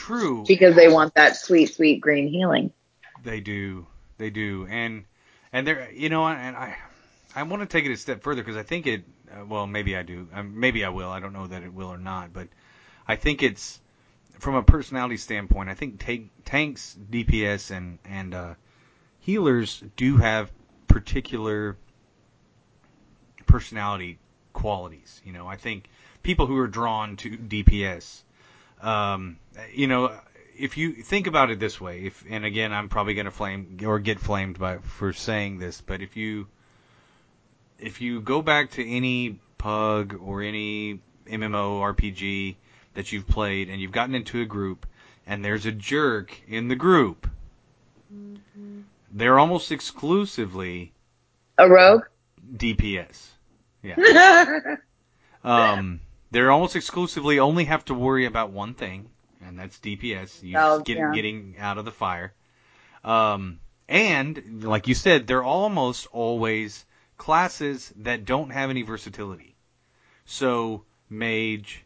[0.00, 0.44] True.
[0.48, 2.72] Because they want that sweet, sweet green healing.
[3.22, 3.86] They do.
[4.16, 4.66] They do.
[4.68, 5.04] And
[5.52, 6.78] and they're you know and I
[7.36, 9.94] I want to take it a step further because I think it uh, well maybe
[9.94, 12.48] I do um, maybe I will I don't know that it will or not but
[13.06, 13.78] I think it's
[14.38, 18.54] from a personality standpoint I think tank, tanks DPS and and uh,
[19.18, 20.50] healers do have
[20.88, 21.76] particular
[23.44, 24.18] personality
[24.54, 25.90] qualities you know I think
[26.22, 28.22] people who are drawn to DPS
[28.82, 29.38] um,
[29.72, 30.12] you know
[30.60, 33.78] if you think about it this way, if and again I'm probably going to flame
[33.84, 36.46] or get flamed by for saying this, but if you
[37.78, 42.56] if you go back to any pug or any MMO RPG
[42.94, 44.86] that you've played and you've gotten into a group
[45.26, 47.28] and there's a jerk in the group,
[48.12, 48.80] mm-hmm.
[49.12, 50.92] they're almost exclusively
[51.56, 52.04] a rogue
[52.56, 53.28] DPS.
[53.82, 54.76] Yeah.
[55.44, 59.10] um, they're almost exclusively only have to worry about one thing,
[59.44, 60.42] and that's DPS.
[60.42, 61.12] You oh, get, yeah.
[61.12, 62.32] getting out of the fire.
[63.04, 66.84] Um, and like you said, they're almost always
[67.16, 69.56] classes that don't have any versatility.
[70.24, 71.84] So mage,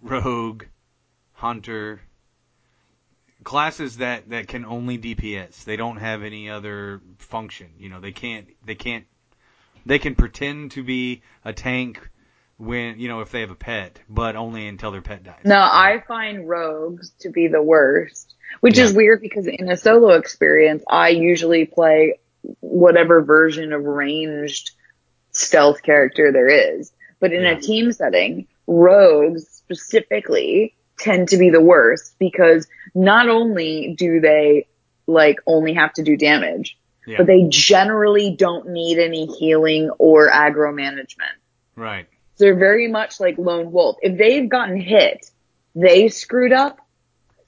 [0.00, 0.64] rogue,
[1.34, 2.00] hunter,
[3.44, 5.64] classes that that can only DPS.
[5.64, 7.68] They don't have any other function.
[7.78, 9.04] You know, they can't they can't
[9.84, 12.08] they can pretend to be a tank
[12.62, 15.40] when you know if they have a pet, but only until their pet dies.
[15.44, 18.84] No, I find rogues to be the worst, which yeah.
[18.84, 22.20] is weird because in a solo experience, I usually play
[22.60, 24.70] whatever version of ranged
[25.32, 26.92] stealth character there is.
[27.18, 27.52] But in yeah.
[27.52, 34.68] a team setting, rogues specifically tend to be the worst because not only do they
[35.08, 37.16] like only have to do damage, yeah.
[37.18, 41.32] but they generally don't need any healing or aggro management.
[41.74, 42.06] Right.
[42.42, 43.98] They're very much like lone wolf.
[44.02, 45.30] If they've gotten hit,
[45.76, 46.78] they screwed up.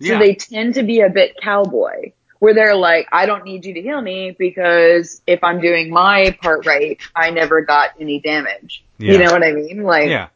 [0.01, 0.19] So yeah.
[0.21, 3.83] they tend to be a bit cowboy where they're like, I don't need you to
[3.83, 8.85] heal me because if I'm doing my part right, I never got any damage.
[8.99, 9.13] Yeah.
[9.13, 9.83] You know what I mean?
[9.83, 10.29] Like, yeah.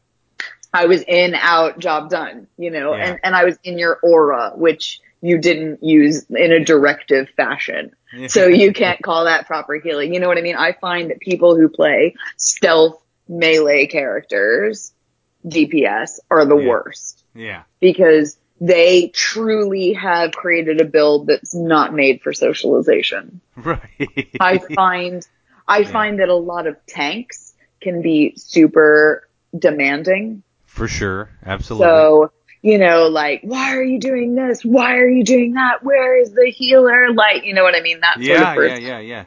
[0.74, 3.10] I was in, out, job done, you know, yeah.
[3.10, 7.94] and, and I was in your aura, which you didn't use in a directive fashion.
[8.26, 10.12] so you can't call that proper healing.
[10.12, 10.56] You know what I mean?
[10.56, 14.92] I find that people who play stealth melee characters,
[15.46, 16.68] DPS, are the yeah.
[16.68, 17.24] worst.
[17.34, 17.62] Yeah.
[17.80, 23.40] Because they truly have created a build that's not made for socialization.
[23.56, 24.28] Right.
[24.38, 25.26] I find,
[25.66, 25.88] I yeah.
[25.88, 30.44] find that a lot of tanks can be super demanding.
[30.66, 31.28] For sure.
[31.44, 31.86] Absolutely.
[31.86, 34.64] So, you know, like, why are you doing this?
[34.64, 35.82] Why are you doing that?
[35.82, 37.12] Where is the healer?
[37.12, 37.98] Like, you know what I mean?
[38.00, 38.82] That yeah, sort of person.
[38.82, 39.24] Yeah, yeah, yeah.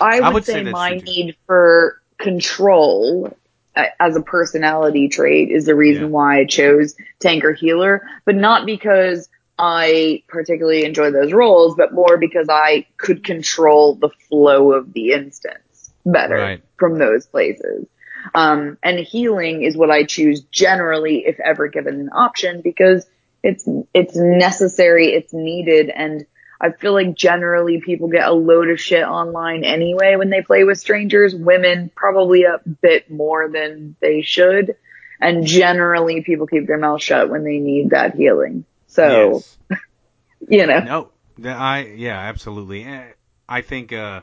[0.00, 3.36] I would, I would say, say my need for control
[3.76, 6.08] uh, as a personality trait is the reason yeah.
[6.08, 12.16] why I chose tanker healer, but not because I particularly enjoy those roles, but more
[12.16, 16.62] because I could control the flow of the instance better right.
[16.78, 17.86] from those places.
[18.34, 23.06] Um, and healing is what I choose generally if ever given an option because
[23.42, 26.26] it's, it's necessary, it's needed, and
[26.62, 30.62] I feel like generally people get a load of shit online anyway when they play
[30.62, 31.34] with strangers.
[31.34, 34.76] Women probably a bit more than they should.
[35.20, 38.64] And generally people keep their mouth shut when they need that healing.
[38.86, 39.80] So, yes.
[40.48, 41.10] you know.
[41.36, 42.84] No, I, yeah, absolutely.
[42.84, 43.06] Eh,
[43.48, 44.20] I think, uh,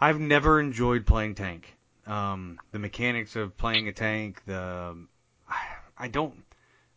[0.00, 1.74] I've never enjoyed playing tank.
[2.06, 4.96] Um, the mechanics of playing a tank, the,
[5.98, 6.42] I don't,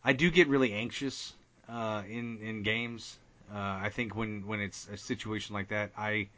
[0.02, 1.34] I do get really anxious,
[1.68, 3.18] uh, in, in games.
[3.52, 6.28] Uh, I think when when it's a situation like that, I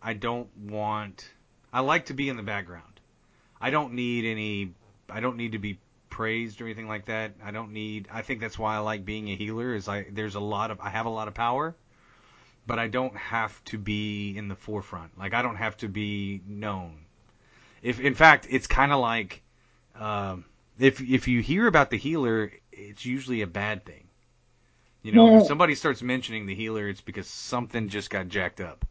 [0.00, 1.28] I don't want.
[1.72, 3.00] I like to be in the background.
[3.60, 4.72] I don't need any.
[5.10, 5.78] I don't need to be
[6.10, 7.32] praised or anything like that.
[7.42, 8.06] I don't need.
[8.12, 9.74] I think that's why I like being a healer.
[9.74, 11.74] Is I there's a lot of I have a lot of power,
[12.66, 15.18] but I don't have to be in the forefront.
[15.18, 16.98] Like I don't have to be known.
[17.82, 19.42] If in fact it's kind of like,
[19.98, 20.36] uh,
[20.78, 24.03] if if you hear about the healer, it's usually a bad thing.
[25.04, 25.40] You know, yeah.
[25.40, 28.86] if somebody starts mentioning the healer, it's because something just got jacked up,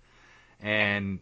[0.61, 1.19] and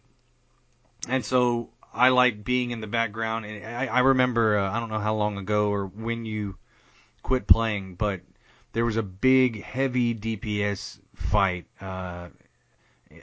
[1.08, 3.46] and so I like being in the background.
[3.46, 6.58] And I, I remember uh, I don't know how long ago or when you
[7.24, 8.20] quit playing, but
[8.74, 12.28] there was a big, heavy DPS fight uh,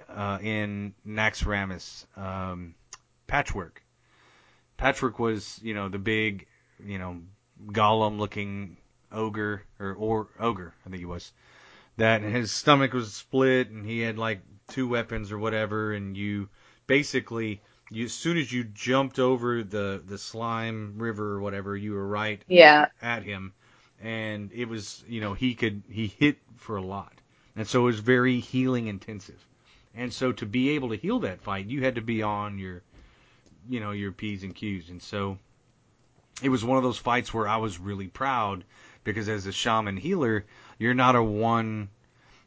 [0.09, 2.07] uh, in Naxxramas.
[2.17, 2.77] Um,
[3.29, 3.83] Patchwerk.
[4.79, 6.47] Patchwerk was, you know, the big,
[6.83, 7.21] you know,
[7.67, 8.79] golem-looking
[9.13, 11.31] ogre or or ogre, I think he was.
[11.99, 16.49] That his stomach was split and he had like two weapons or whatever, and you
[16.87, 21.93] basically you as soon as you jumped over the the slime river or whatever, you
[21.93, 22.87] were right Yeah.
[23.03, 23.53] at him,
[24.01, 27.21] and it was you know he could he hit for a lot,
[27.57, 29.47] and so it was very healing intensive,
[29.95, 32.83] and so to be able to heal that fight, you had to be on your
[33.69, 35.39] you know your p's and q's, and so
[36.43, 38.65] it was one of those fights where I was really proud
[39.05, 40.45] because as a shaman healer,
[40.79, 41.89] you're not a one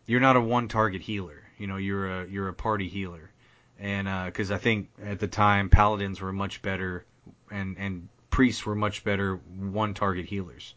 [0.06, 3.32] you're not a one target healer, you know you're a you're a party healer,
[3.80, 7.06] and because I think at the time paladins were much better
[7.50, 10.74] and and priests were much better one target healers.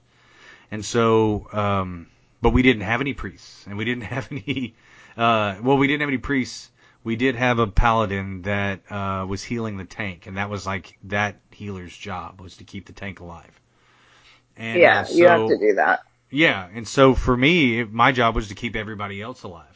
[0.71, 2.09] And so, um,
[2.43, 4.75] but we didn't have any priests, and we didn't have any.
[5.17, 6.71] Uh, well, we didn't have any priests.
[7.05, 10.99] We did have a paladin that uh, was healing the tank, and that was like
[11.05, 13.61] that healer's job was to keep the tank alive.
[14.57, 16.01] And, yeah, uh, you have to do that.
[16.31, 19.67] yeah, and so for me, my job was to keep everybody else alive.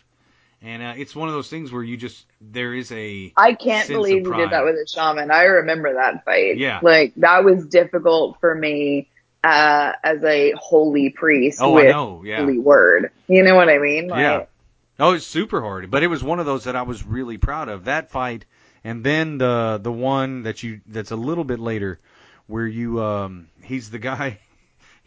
[0.60, 3.86] And uh, it's one of those things where you just there is a I can't
[3.88, 5.30] believe you did that with a shaman.
[5.30, 6.56] I remember that fight.
[6.58, 6.80] Yeah.
[6.82, 9.08] Like that was difficult for me
[9.44, 13.12] uh as a holy priest oh I with know yeah holy word.
[13.28, 14.08] You know what I mean?
[14.08, 14.46] Like, Yeah.
[14.98, 17.68] Oh, it's super hard, but it was one of those that I was really proud
[17.68, 17.84] of.
[17.84, 18.44] That fight,
[18.82, 22.00] and then the the one that you that's a little bit later,
[22.48, 24.40] where you um he's the guy,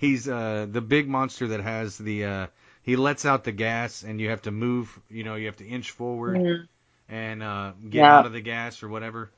[0.01, 2.47] he's uh the big monster that has the uh
[2.83, 5.67] he lets out the gas and you have to move, you know, you have to
[5.67, 6.67] inch forward Mhm.
[7.09, 8.13] and uh get Yeah.
[8.13, 9.31] out of the gas or whatever.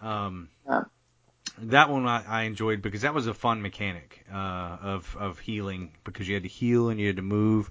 [0.00, 0.84] Um, Yeah.
[1.58, 5.92] that one I, I enjoyed because that was a fun mechanic uh, of of healing
[6.04, 7.70] because you had to heal and you had to move,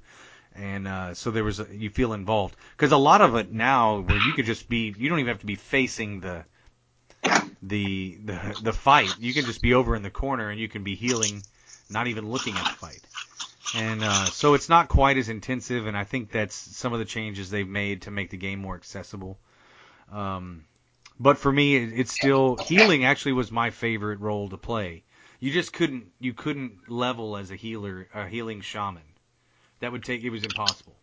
[0.55, 3.99] and uh, so there was a, you feel involved because a lot of it now
[3.99, 6.45] where you could just be you don't even have to be facing the
[7.63, 10.83] the the the fight you can just be over in the corner and you can
[10.83, 11.43] be healing
[11.93, 13.07] not even looking at the fight
[13.73, 17.05] and uh, so it's not quite as intensive and I think that's some of the
[17.05, 19.39] changes they've made to make the game more accessible.
[20.11, 20.65] Um,
[21.19, 23.05] but for me, it, it's still healing.
[23.05, 25.03] Actually, was my favorite role to play.
[25.39, 29.03] You just couldn't you couldn't level as a healer, a healing shaman.
[29.79, 30.95] That would take it was impossible.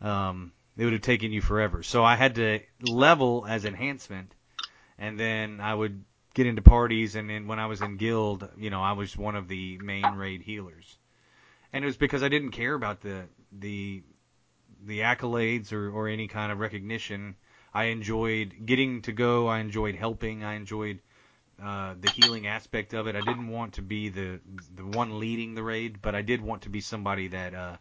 [0.00, 1.82] Um, it would have taken you forever.
[1.82, 4.34] So I had to level as enhancement,
[4.98, 6.04] and then I would
[6.38, 7.16] get into parties.
[7.16, 10.04] And then when I was in guild, you know, I was one of the main
[10.14, 10.96] raid healers.
[11.72, 14.02] And it was because I didn't care about the the
[14.86, 17.34] the accolades or, or any kind of recognition.
[17.74, 19.48] I enjoyed getting to go.
[19.48, 20.44] I enjoyed helping.
[20.44, 21.00] I enjoyed
[21.62, 23.16] uh, the healing aspect of it.
[23.16, 24.40] I didn't want to be the
[24.76, 27.76] the one leading the raid, but I did want to be somebody that uh,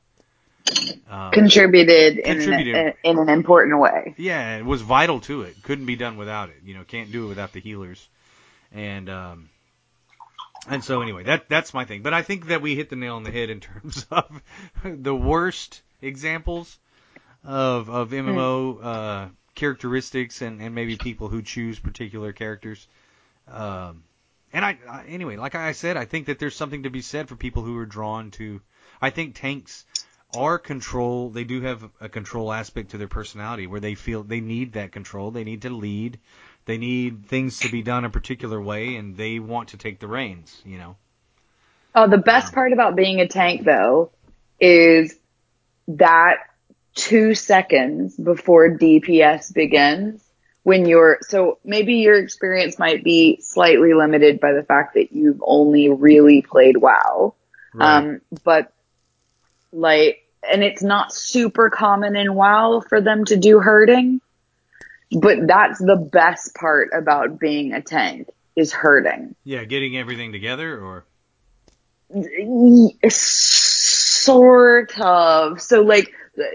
[1.09, 2.75] um, Contributed, in, Contributed.
[2.75, 4.15] An, in an important way.
[4.17, 5.61] yeah, it was vital to it.
[5.61, 6.57] Couldn't be done without it.
[6.65, 8.09] You know, can't do it without the healers.
[8.71, 9.49] And um,
[10.67, 12.01] and so anyway, that that's my thing.
[12.01, 14.41] But I think that we hit the nail on the head in terms of
[14.83, 16.77] the worst examples
[17.43, 22.87] of of MMO uh, characteristics and and maybe people who choose particular characters.
[23.47, 24.03] Um,
[24.53, 27.29] and I, I anyway, like I said, I think that there's something to be said
[27.29, 28.61] for people who are drawn to.
[29.01, 29.85] I think tanks
[30.35, 31.29] are control.
[31.29, 34.91] They do have a control aspect to their personality where they feel they need that
[34.91, 35.31] control.
[35.31, 36.19] They need to lead.
[36.67, 40.07] They need things to be done a particular way, and they want to take the
[40.07, 40.61] reins.
[40.65, 40.95] You know.
[41.95, 44.11] Oh, the best part about being a tank though
[44.59, 45.15] is
[45.87, 46.35] that
[46.93, 50.21] two seconds before DPS begins
[50.63, 55.41] when you're, so maybe your experience might be slightly limited by the fact that you've
[55.41, 57.35] only really played WoW.
[57.79, 58.73] Um, but
[59.71, 64.19] like, and it's not super common in WoW for them to do herding,
[65.11, 69.35] but that's the best part about being a tank is hurting.
[69.43, 71.05] yeah, getting everything together, or
[73.09, 75.61] Sort of.
[75.61, 76.11] So like,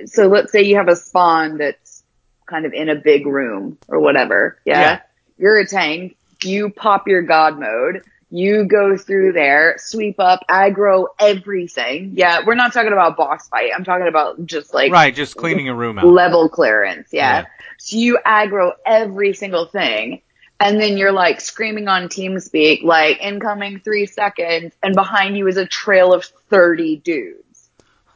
[0.06, 2.02] so let's say you have a spawn that's
[2.46, 4.58] kind of in a big room or whatever.
[4.64, 4.80] Yeah.
[4.80, 5.00] Yeah.
[5.38, 6.16] You're a tank.
[6.42, 8.02] You pop your god mode.
[8.34, 12.12] You go through there, sweep up, aggro everything.
[12.14, 12.40] Yeah.
[12.46, 13.72] We're not talking about boss fight.
[13.76, 16.06] I'm talking about just like right, just cleaning a room out.
[16.06, 17.10] level clearance.
[17.12, 17.40] Yeah.
[17.40, 17.46] Yeah.
[17.76, 20.22] So you aggro every single thing.
[20.58, 25.58] And then you're like screaming on TeamSpeak, like incoming three seconds, and behind you is
[25.58, 27.68] a trail of 30 dudes.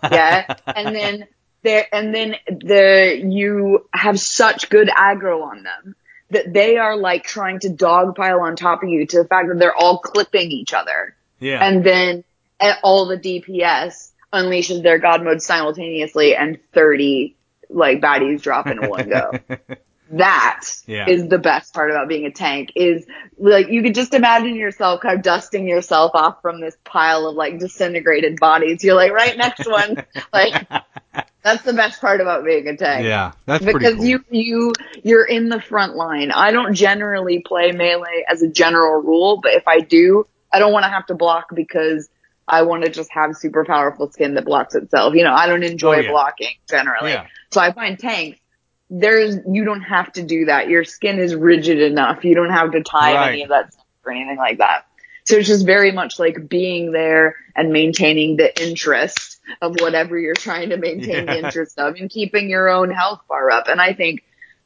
[0.03, 0.55] Yeah.
[0.67, 1.27] and then
[1.63, 5.95] there, and then the, you have such good aggro on them
[6.31, 9.59] that they are like trying to dogpile on top of you to the fact that
[9.59, 12.25] they're all clipping each other yeah, and then
[12.61, 17.37] eh, all the DPS unleashes their god mode simultaneously and 30
[17.69, 19.33] like baddies drop in one go.
[20.11, 21.07] That is Yeah.
[21.27, 23.05] the best part about being a tank is
[23.39, 27.35] like you could just imagine yourself kind of dusting yourself off from this pile of
[27.35, 28.85] like disintegrated bodies.
[28.85, 29.97] You're like right next one.
[30.33, 30.69] like
[31.47, 34.05] that's the best part about being a tank yeah, that's pretty because cool.
[34.05, 34.73] you you
[35.05, 36.31] you're in the front line.
[36.33, 40.73] I don't generally play melee as a general rule, but if I do, I don't
[40.73, 42.09] want to have to block because
[42.49, 45.15] I want to just have super powerful skin that blocks itself.
[45.15, 46.11] You know, I don't enjoy Oh, yeah.
[46.11, 47.11] blocking generally.
[47.13, 47.27] Yeah.
[47.53, 48.39] So I find tanks
[48.89, 50.69] there's you don't have to do that.
[50.69, 52.25] Your skin is rigid enough.
[52.25, 53.33] You don't have to tie Right.
[53.33, 54.87] any of that stuff or anything like that.
[55.27, 60.35] So it's just very much like being there and maintaining the interest of whatever you're
[60.35, 63.67] trying to maintain the interest of and keeping your own health bar up.
[63.69, 64.23] And I think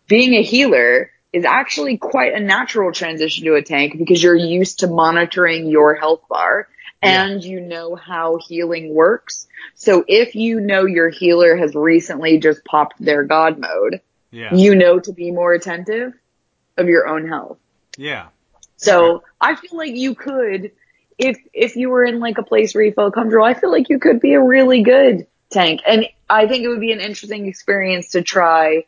[0.07, 4.81] being a healer is actually quite a natural transition to a tank because you're used
[4.81, 6.69] to monitoring your health bar
[7.03, 9.47] and you know how healing works.
[9.75, 14.01] So if you know your healer has recently just popped their god mode,
[14.31, 16.13] yeah, you know to be more attentive
[16.77, 17.59] of your own health.
[17.97, 18.29] yeah,
[18.81, 20.73] So I feel like you could,
[21.19, 23.89] if if you were in like a place where you felt comfortable, I feel like
[23.89, 27.47] you could be a really good tank, and I think it would be an interesting
[27.47, 28.85] experience to try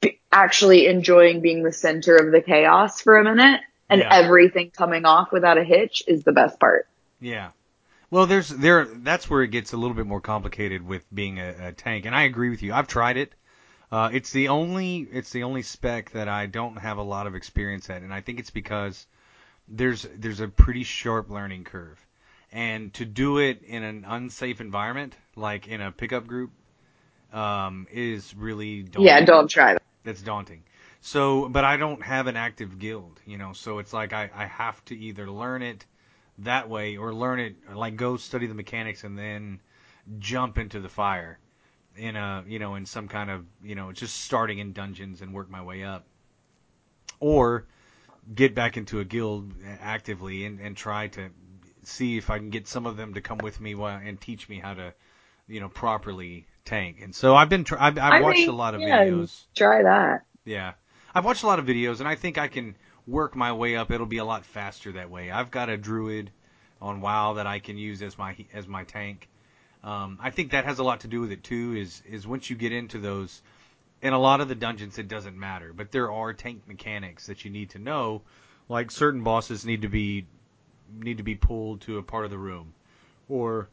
[0.00, 4.08] b- actually enjoying being the center of the chaos for a minute, and Yeah.
[4.12, 6.86] everything coming off without a hitch is the best part.
[7.20, 7.50] yeah.
[8.08, 8.84] Well, there's there.
[8.84, 12.14] That's where it gets a little bit more complicated with being a, a tank, and
[12.14, 12.72] I agree with you.
[12.72, 13.32] I've tried it.
[13.90, 17.34] Uh, it's the only it's the only spec that I don't have a lot of
[17.34, 19.06] experience at, and I think it's because
[19.68, 22.04] there's there's a pretty sharp learning curve,
[22.50, 26.50] and to do it in an unsafe environment like in a pickup group
[27.32, 29.06] um, is really daunting.
[29.06, 29.82] Yeah, don't try that.
[30.02, 30.64] that's daunting.
[31.00, 34.46] So, but I don't have an active guild, you know, so it's like I, I
[34.46, 35.84] have to either learn it
[36.38, 39.60] that way or learn it, like go study the mechanics and then
[40.18, 41.38] jump into the fire
[41.96, 45.32] in a, you know, in some kind of, you know, just starting in dungeons and
[45.32, 46.04] work my way up.
[47.20, 47.66] Or
[48.34, 51.30] get back into a guild actively and, and try to
[51.84, 54.48] see if I can get some of them to come with me while, and teach
[54.48, 54.92] me how to,
[55.48, 56.98] you know, properly tank.
[57.02, 59.44] And so I've been, tr- I've, I've I watched think, a lot of yeah, videos.
[59.54, 60.26] Try that.
[60.44, 60.72] Yeah.
[61.14, 62.76] I've watched a lot of videos and I think I can
[63.06, 63.90] work my way up.
[63.90, 65.30] It'll be a lot faster that way.
[65.30, 66.30] I've got a druid
[66.82, 69.30] on WoW that I can use as my as my tank.
[69.86, 71.76] Um, I think that has a lot to do with it too.
[71.76, 73.40] Is is once you get into those,
[74.02, 77.44] in a lot of the dungeons it doesn't matter, but there are tank mechanics that
[77.44, 78.22] you need to know.
[78.68, 80.26] Like certain bosses need to be
[80.92, 82.74] need to be pulled to a part of the room,
[83.28, 83.68] or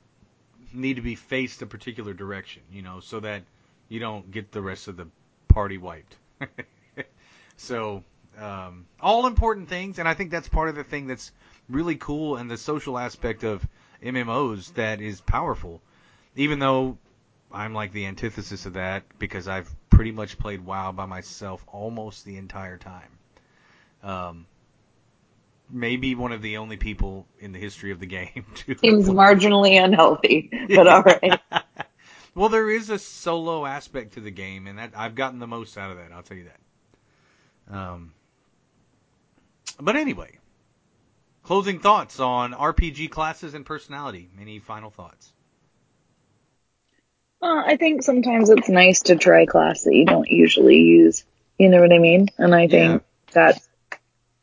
[0.71, 2.61] need to be faced a particular direction.
[2.71, 3.41] You know, so that
[3.89, 5.07] you don't get the rest of the
[5.47, 6.15] party wiped.
[7.57, 8.03] so
[8.37, 11.31] um, all important things, and I think that's part of the thing that's
[11.69, 13.67] really cool and the social aspect of
[14.03, 15.81] MMOs that is powerful.
[16.35, 16.97] Even though
[17.51, 22.25] I'm like the antithesis of that because I've pretty much played WoW by myself almost
[22.25, 23.09] the entire time.
[24.01, 24.45] Um,
[25.69, 29.83] maybe one of the only people in the history of the game to Seems marginally
[29.83, 31.39] unhealthy, but all right.
[32.35, 35.77] well, there is a solo aspect to the game, and that I've gotten the most
[35.77, 36.11] out of that.
[36.11, 37.75] I'll tell you that.
[37.75, 38.13] Um,
[39.79, 40.37] but anyway,
[41.43, 44.29] closing thoughts on RPG classes and personality.
[44.39, 45.31] Any final thoughts?
[47.43, 51.25] Uh, I think sometimes it's nice to try class that you don't usually use.
[51.59, 52.29] You know what I mean?
[52.37, 53.67] And I think that's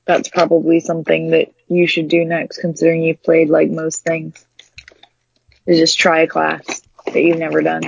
[0.05, 4.45] that's probably something that you should do next, considering you've played like most things.
[5.65, 7.81] Is just try a class that you've never done,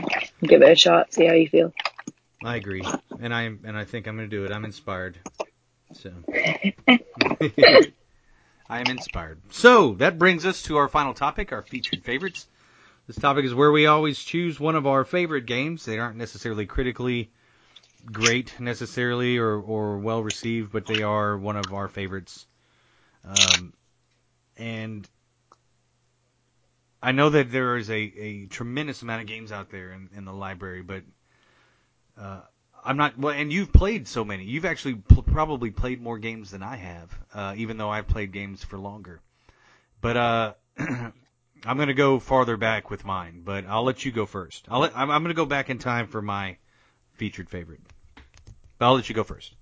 [0.42, 1.74] give it a shot, see how you feel.
[2.42, 2.84] I agree,
[3.20, 4.50] and I and I think I'm going to do it.
[4.50, 5.18] I'm inspired.
[5.92, 6.10] So
[6.88, 9.42] I am inspired.
[9.50, 12.46] So that brings us to our final topic, our featured favorites.
[13.06, 15.84] This topic is where we always choose one of our favorite games.
[15.84, 17.30] They aren't necessarily critically
[18.10, 22.46] great necessarily or, or well received, but they are one of our favorites.
[23.24, 23.72] Um,
[24.56, 25.08] and
[27.02, 30.24] I know that there is a, a tremendous amount of games out there in, in
[30.24, 31.02] the library, but
[32.16, 32.42] uh,
[32.84, 33.18] I'm not.
[33.18, 34.44] Well, and you've played so many.
[34.44, 38.32] You've actually pl- probably played more games than I have, uh, even though I've played
[38.32, 39.20] games for longer.
[40.00, 40.54] But uh,
[41.64, 43.42] I'm going to go farther back with mine.
[43.44, 44.66] But I'll let you go first.
[44.68, 46.56] I'll let, I'm, I'm going to go back in time for my
[47.14, 47.80] featured favorite.
[48.78, 49.54] But I'll let you go first.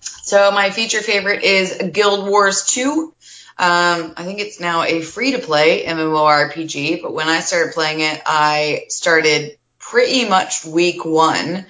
[0.00, 3.14] So my featured favorite is Guild Wars 2.
[3.58, 8.00] Um, I think it's now a free to play MMORPG, but when I started playing
[8.00, 11.64] it, I started pretty much week one.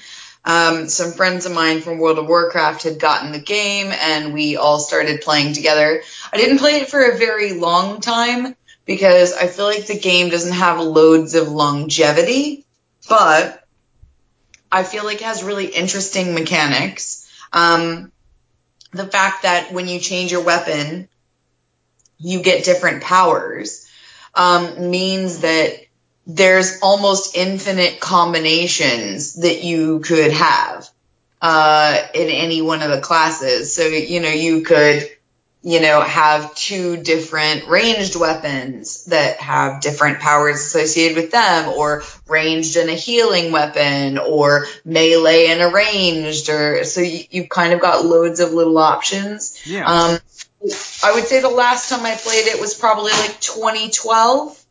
[0.45, 4.57] Um, some friends of mine from World of Warcraft had gotten the game and we
[4.57, 6.03] all started playing together.
[6.33, 8.57] I didn't play it for a very long time,
[8.87, 12.65] because I feel like the game doesn't have loads of longevity,
[13.09, 13.63] but
[14.71, 17.29] I feel like it has really interesting mechanics.
[17.53, 18.13] Um,
[18.93, 21.09] the fact that when you change your weapon,
[22.19, 23.87] you get different powers
[24.35, 25.87] um, means that
[26.27, 30.89] there's almost infinite combinations that you could have
[31.41, 33.75] uh, in any one of the classes.
[33.75, 35.09] So, you know, you could,
[35.67, 42.05] you know, have two different ranged weapons that have different powers associated with them, or
[42.29, 47.73] ranged and a healing weapon, or melee and a ranged, or so you, you've kind
[47.73, 49.61] of got loads of little options.
[49.67, 49.85] Yeah.
[49.87, 50.19] Um,
[51.03, 54.66] I would say the last time I played it was probably like 2012.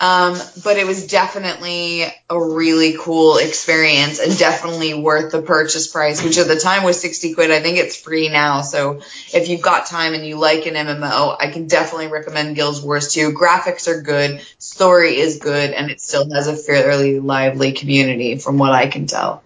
[0.00, 6.24] Um, but it was definitely a really cool experience and definitely worth the purchase price,
[6.24, 7.50] which at the time was 60 quid.
[7.50, 8.62] I think it's free now.
[8.62, 9.02] So
[9.34, 13.12] if you've got time and you like an MMO, I can definitely recommend Guild Wars
[13.12, 13.32] 2.
[13.32, 18.56] Graphics are good, story is good, and it still has a fairly lively community from
[18.56, 19.42] what I can tell.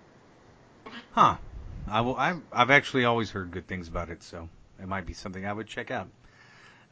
[1.11, 1.36] Huh.
[1.88, 2.16] I will.
[2.16, 4.48] I've, I've actually always heard good things about it, so
[4.80, 6.09] it might be something I would check out.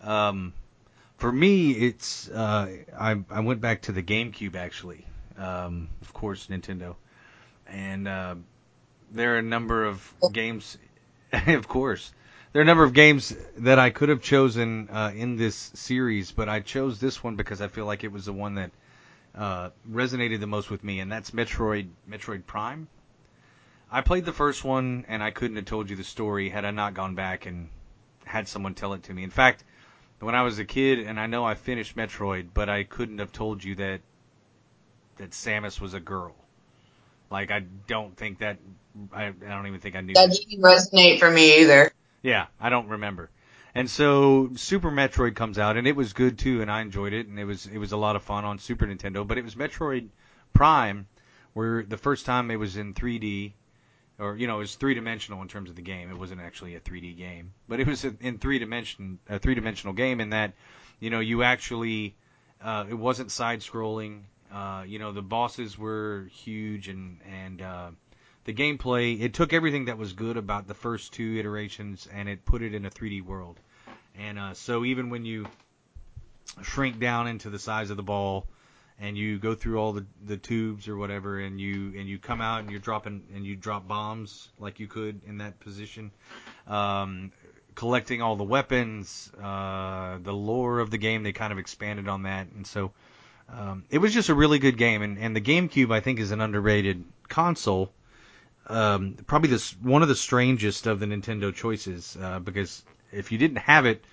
[0.02, 0.52] Um,
[1.16, 5.06] for me, it's uh, I I went back to the GameCube actually.
[5.36, 6.96] Um, of course, Nintendo,
[7.66, 8.34] and uh,
[9.12, 10.78] there are a number of games.
[11.46, 12.12] of course,
[12.52, 16.32] there are a number of games that I could have chosen uh, in this series,
[16.32, 18.70] but I chose this one because I feel like it was the one that
[19.34, 22.88] uh, resonated the most with me, and that's Metroid Metroid Prime.
[23.90, 26.70] I played the first one, and I couldn't have told you the story had I
[26.70, 27.68] not gone back and
[28.24, 29.22] had someone tell it to me.
[29.22, 29.64] In fact,
[30.22, 33.32] when I was a kid, and I know I finished Metroid, but I couldn't have
[33.32, 34.00] told you that
[35.16, 36.34] that Samus was a girl.
[37.30, 38.58] Like I don't think that
[39.12, 40.14] I, I don't even think I knew.
[40.14, 41.92] That didn't resonate for me either.
[42.22, 43.30] Yeah, I don't remember.
[43.74, 47.26] And so Super Metroid comes out, and it was good too, and I enjoyed it,
[47.26, 49.26] and it was it was a lot of fun on Super Nintendo.
[49.26, 50.08] But it was Metroid
[50.52, 51.06] Prime,
[51.54, 53.52] where the first time it was in 3D,
[54.18, 56.10] or you know, it was three dimensional in terms of the game.
[56.10, 59.94] It wasn't actually a 3D game, but it was in three dimension a three dimensional
[59.94, 60.52] game in that,
[61.00, 62.14] you know, you actually
[62.62, 64.22] uh, it wasn't side scrolling.
[64.52, 67.90] Uh, you know, the bosses were huge, and and uh,
[68.44, 72.44] the gameplay it took everything that was good about the first two iterations and it
[72.44, 73.58] put it in a 3D world.
[74.18, 75.46] And uh, so even when you
[76.62, 78.46] shrink down into the size of the ball
[79.00, 82.40] and you go through all the, the tubes or whatever and you and you come
[82.40, 86.10] out and you're dropping and you drop bombs like you could in that position.
[86.66, 87.32] Um,
[87.74, 92.24] collecting all the weapons uh, the lore of the game they kind of expanded on
[92.24, 92.46] that.
[92.54, 92.92] And so
[93.48, 95.02] um, it was just a really good game.
[95.02, 97.90] And, and the GameCube I think is an underrated console.
[98.66, 103.38] Um, probably this one of the strangest of the Nintendo choices uh, because if you
[103.38, 104.04] didn't have it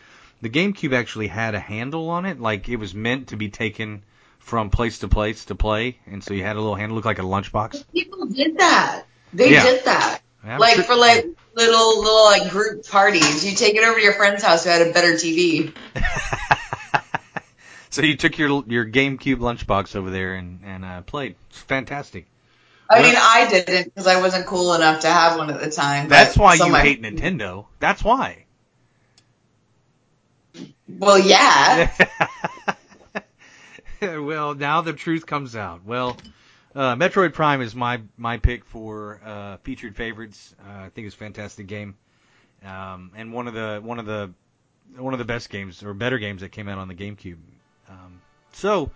[0.41, 2.39] the GameCube actually had a handle on it.
[2.39, 4.03] Like it was meant to be taken
[4.39, 7.19] from place to place to play, and so you had a little handle, look like
[7.19, 7.83] a lunchbox.
[7.93, 9.03] People did that.
[9.33, 9.63] They Yeah.
[9.63, 10.21] did that.
[10.43, 11.25] I'm like sure- for like
[11.55, 13.45] little little like group parties.
[13.45, 15.73] You take it over to your friend's house who had a better TV.
[17.89, 21.35] so you took your your GameCube lunchbox over there and and uh, played.
[21.49, 22.25] It's fantastic.
[22.89, 26.07] I mean, I didn't because I wasn't cool enough to have one at the time.
[26.09, 27.65] That's why you my- hate Nintendo.
[27.79, 28.45] That's why.
[30.87, 31.91] Well, yeah.
[34.25, 35.85] well, now the truth comes out.
[35.85, 36.17] Well,
[36.75, 40.55] uh, Metroid Prime is my my pick for uh, featured favorites.
[40.59, 41.97] Uh, I think it's a fantastic game,
[42.63, 44.31] um, and one of the one of the
[44.95, 47.37] one of the best games or better games that came out on the GameCube.
[47.89, 48.21] Um,
[48.53, 48.91] so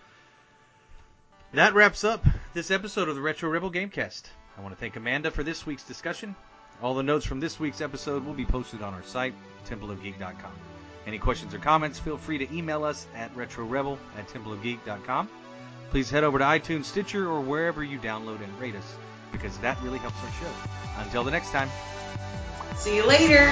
[1.53, 4.23] that wraps up this episode of the Retro Rebel Gamecast.
[4.57, 6.35] I want to thank Amanda for this week's discussion.
[6.81, 9.33] All the notes from this week's episode will be posted on our site,
[9.67, 10.82] templeofgeek.com.
[11.05, 15.29] Any questions or comments, feel free to email us at retrorebel at templeofgeek.com.
[15.89, 18.95] Please head over to iTunes, Stitcher, or wherever you download and rate us,
[19.31, 20.51] because that really helps our show.
[20.99, 21.69] Until the next time.
[22.75, 23.49] See you later.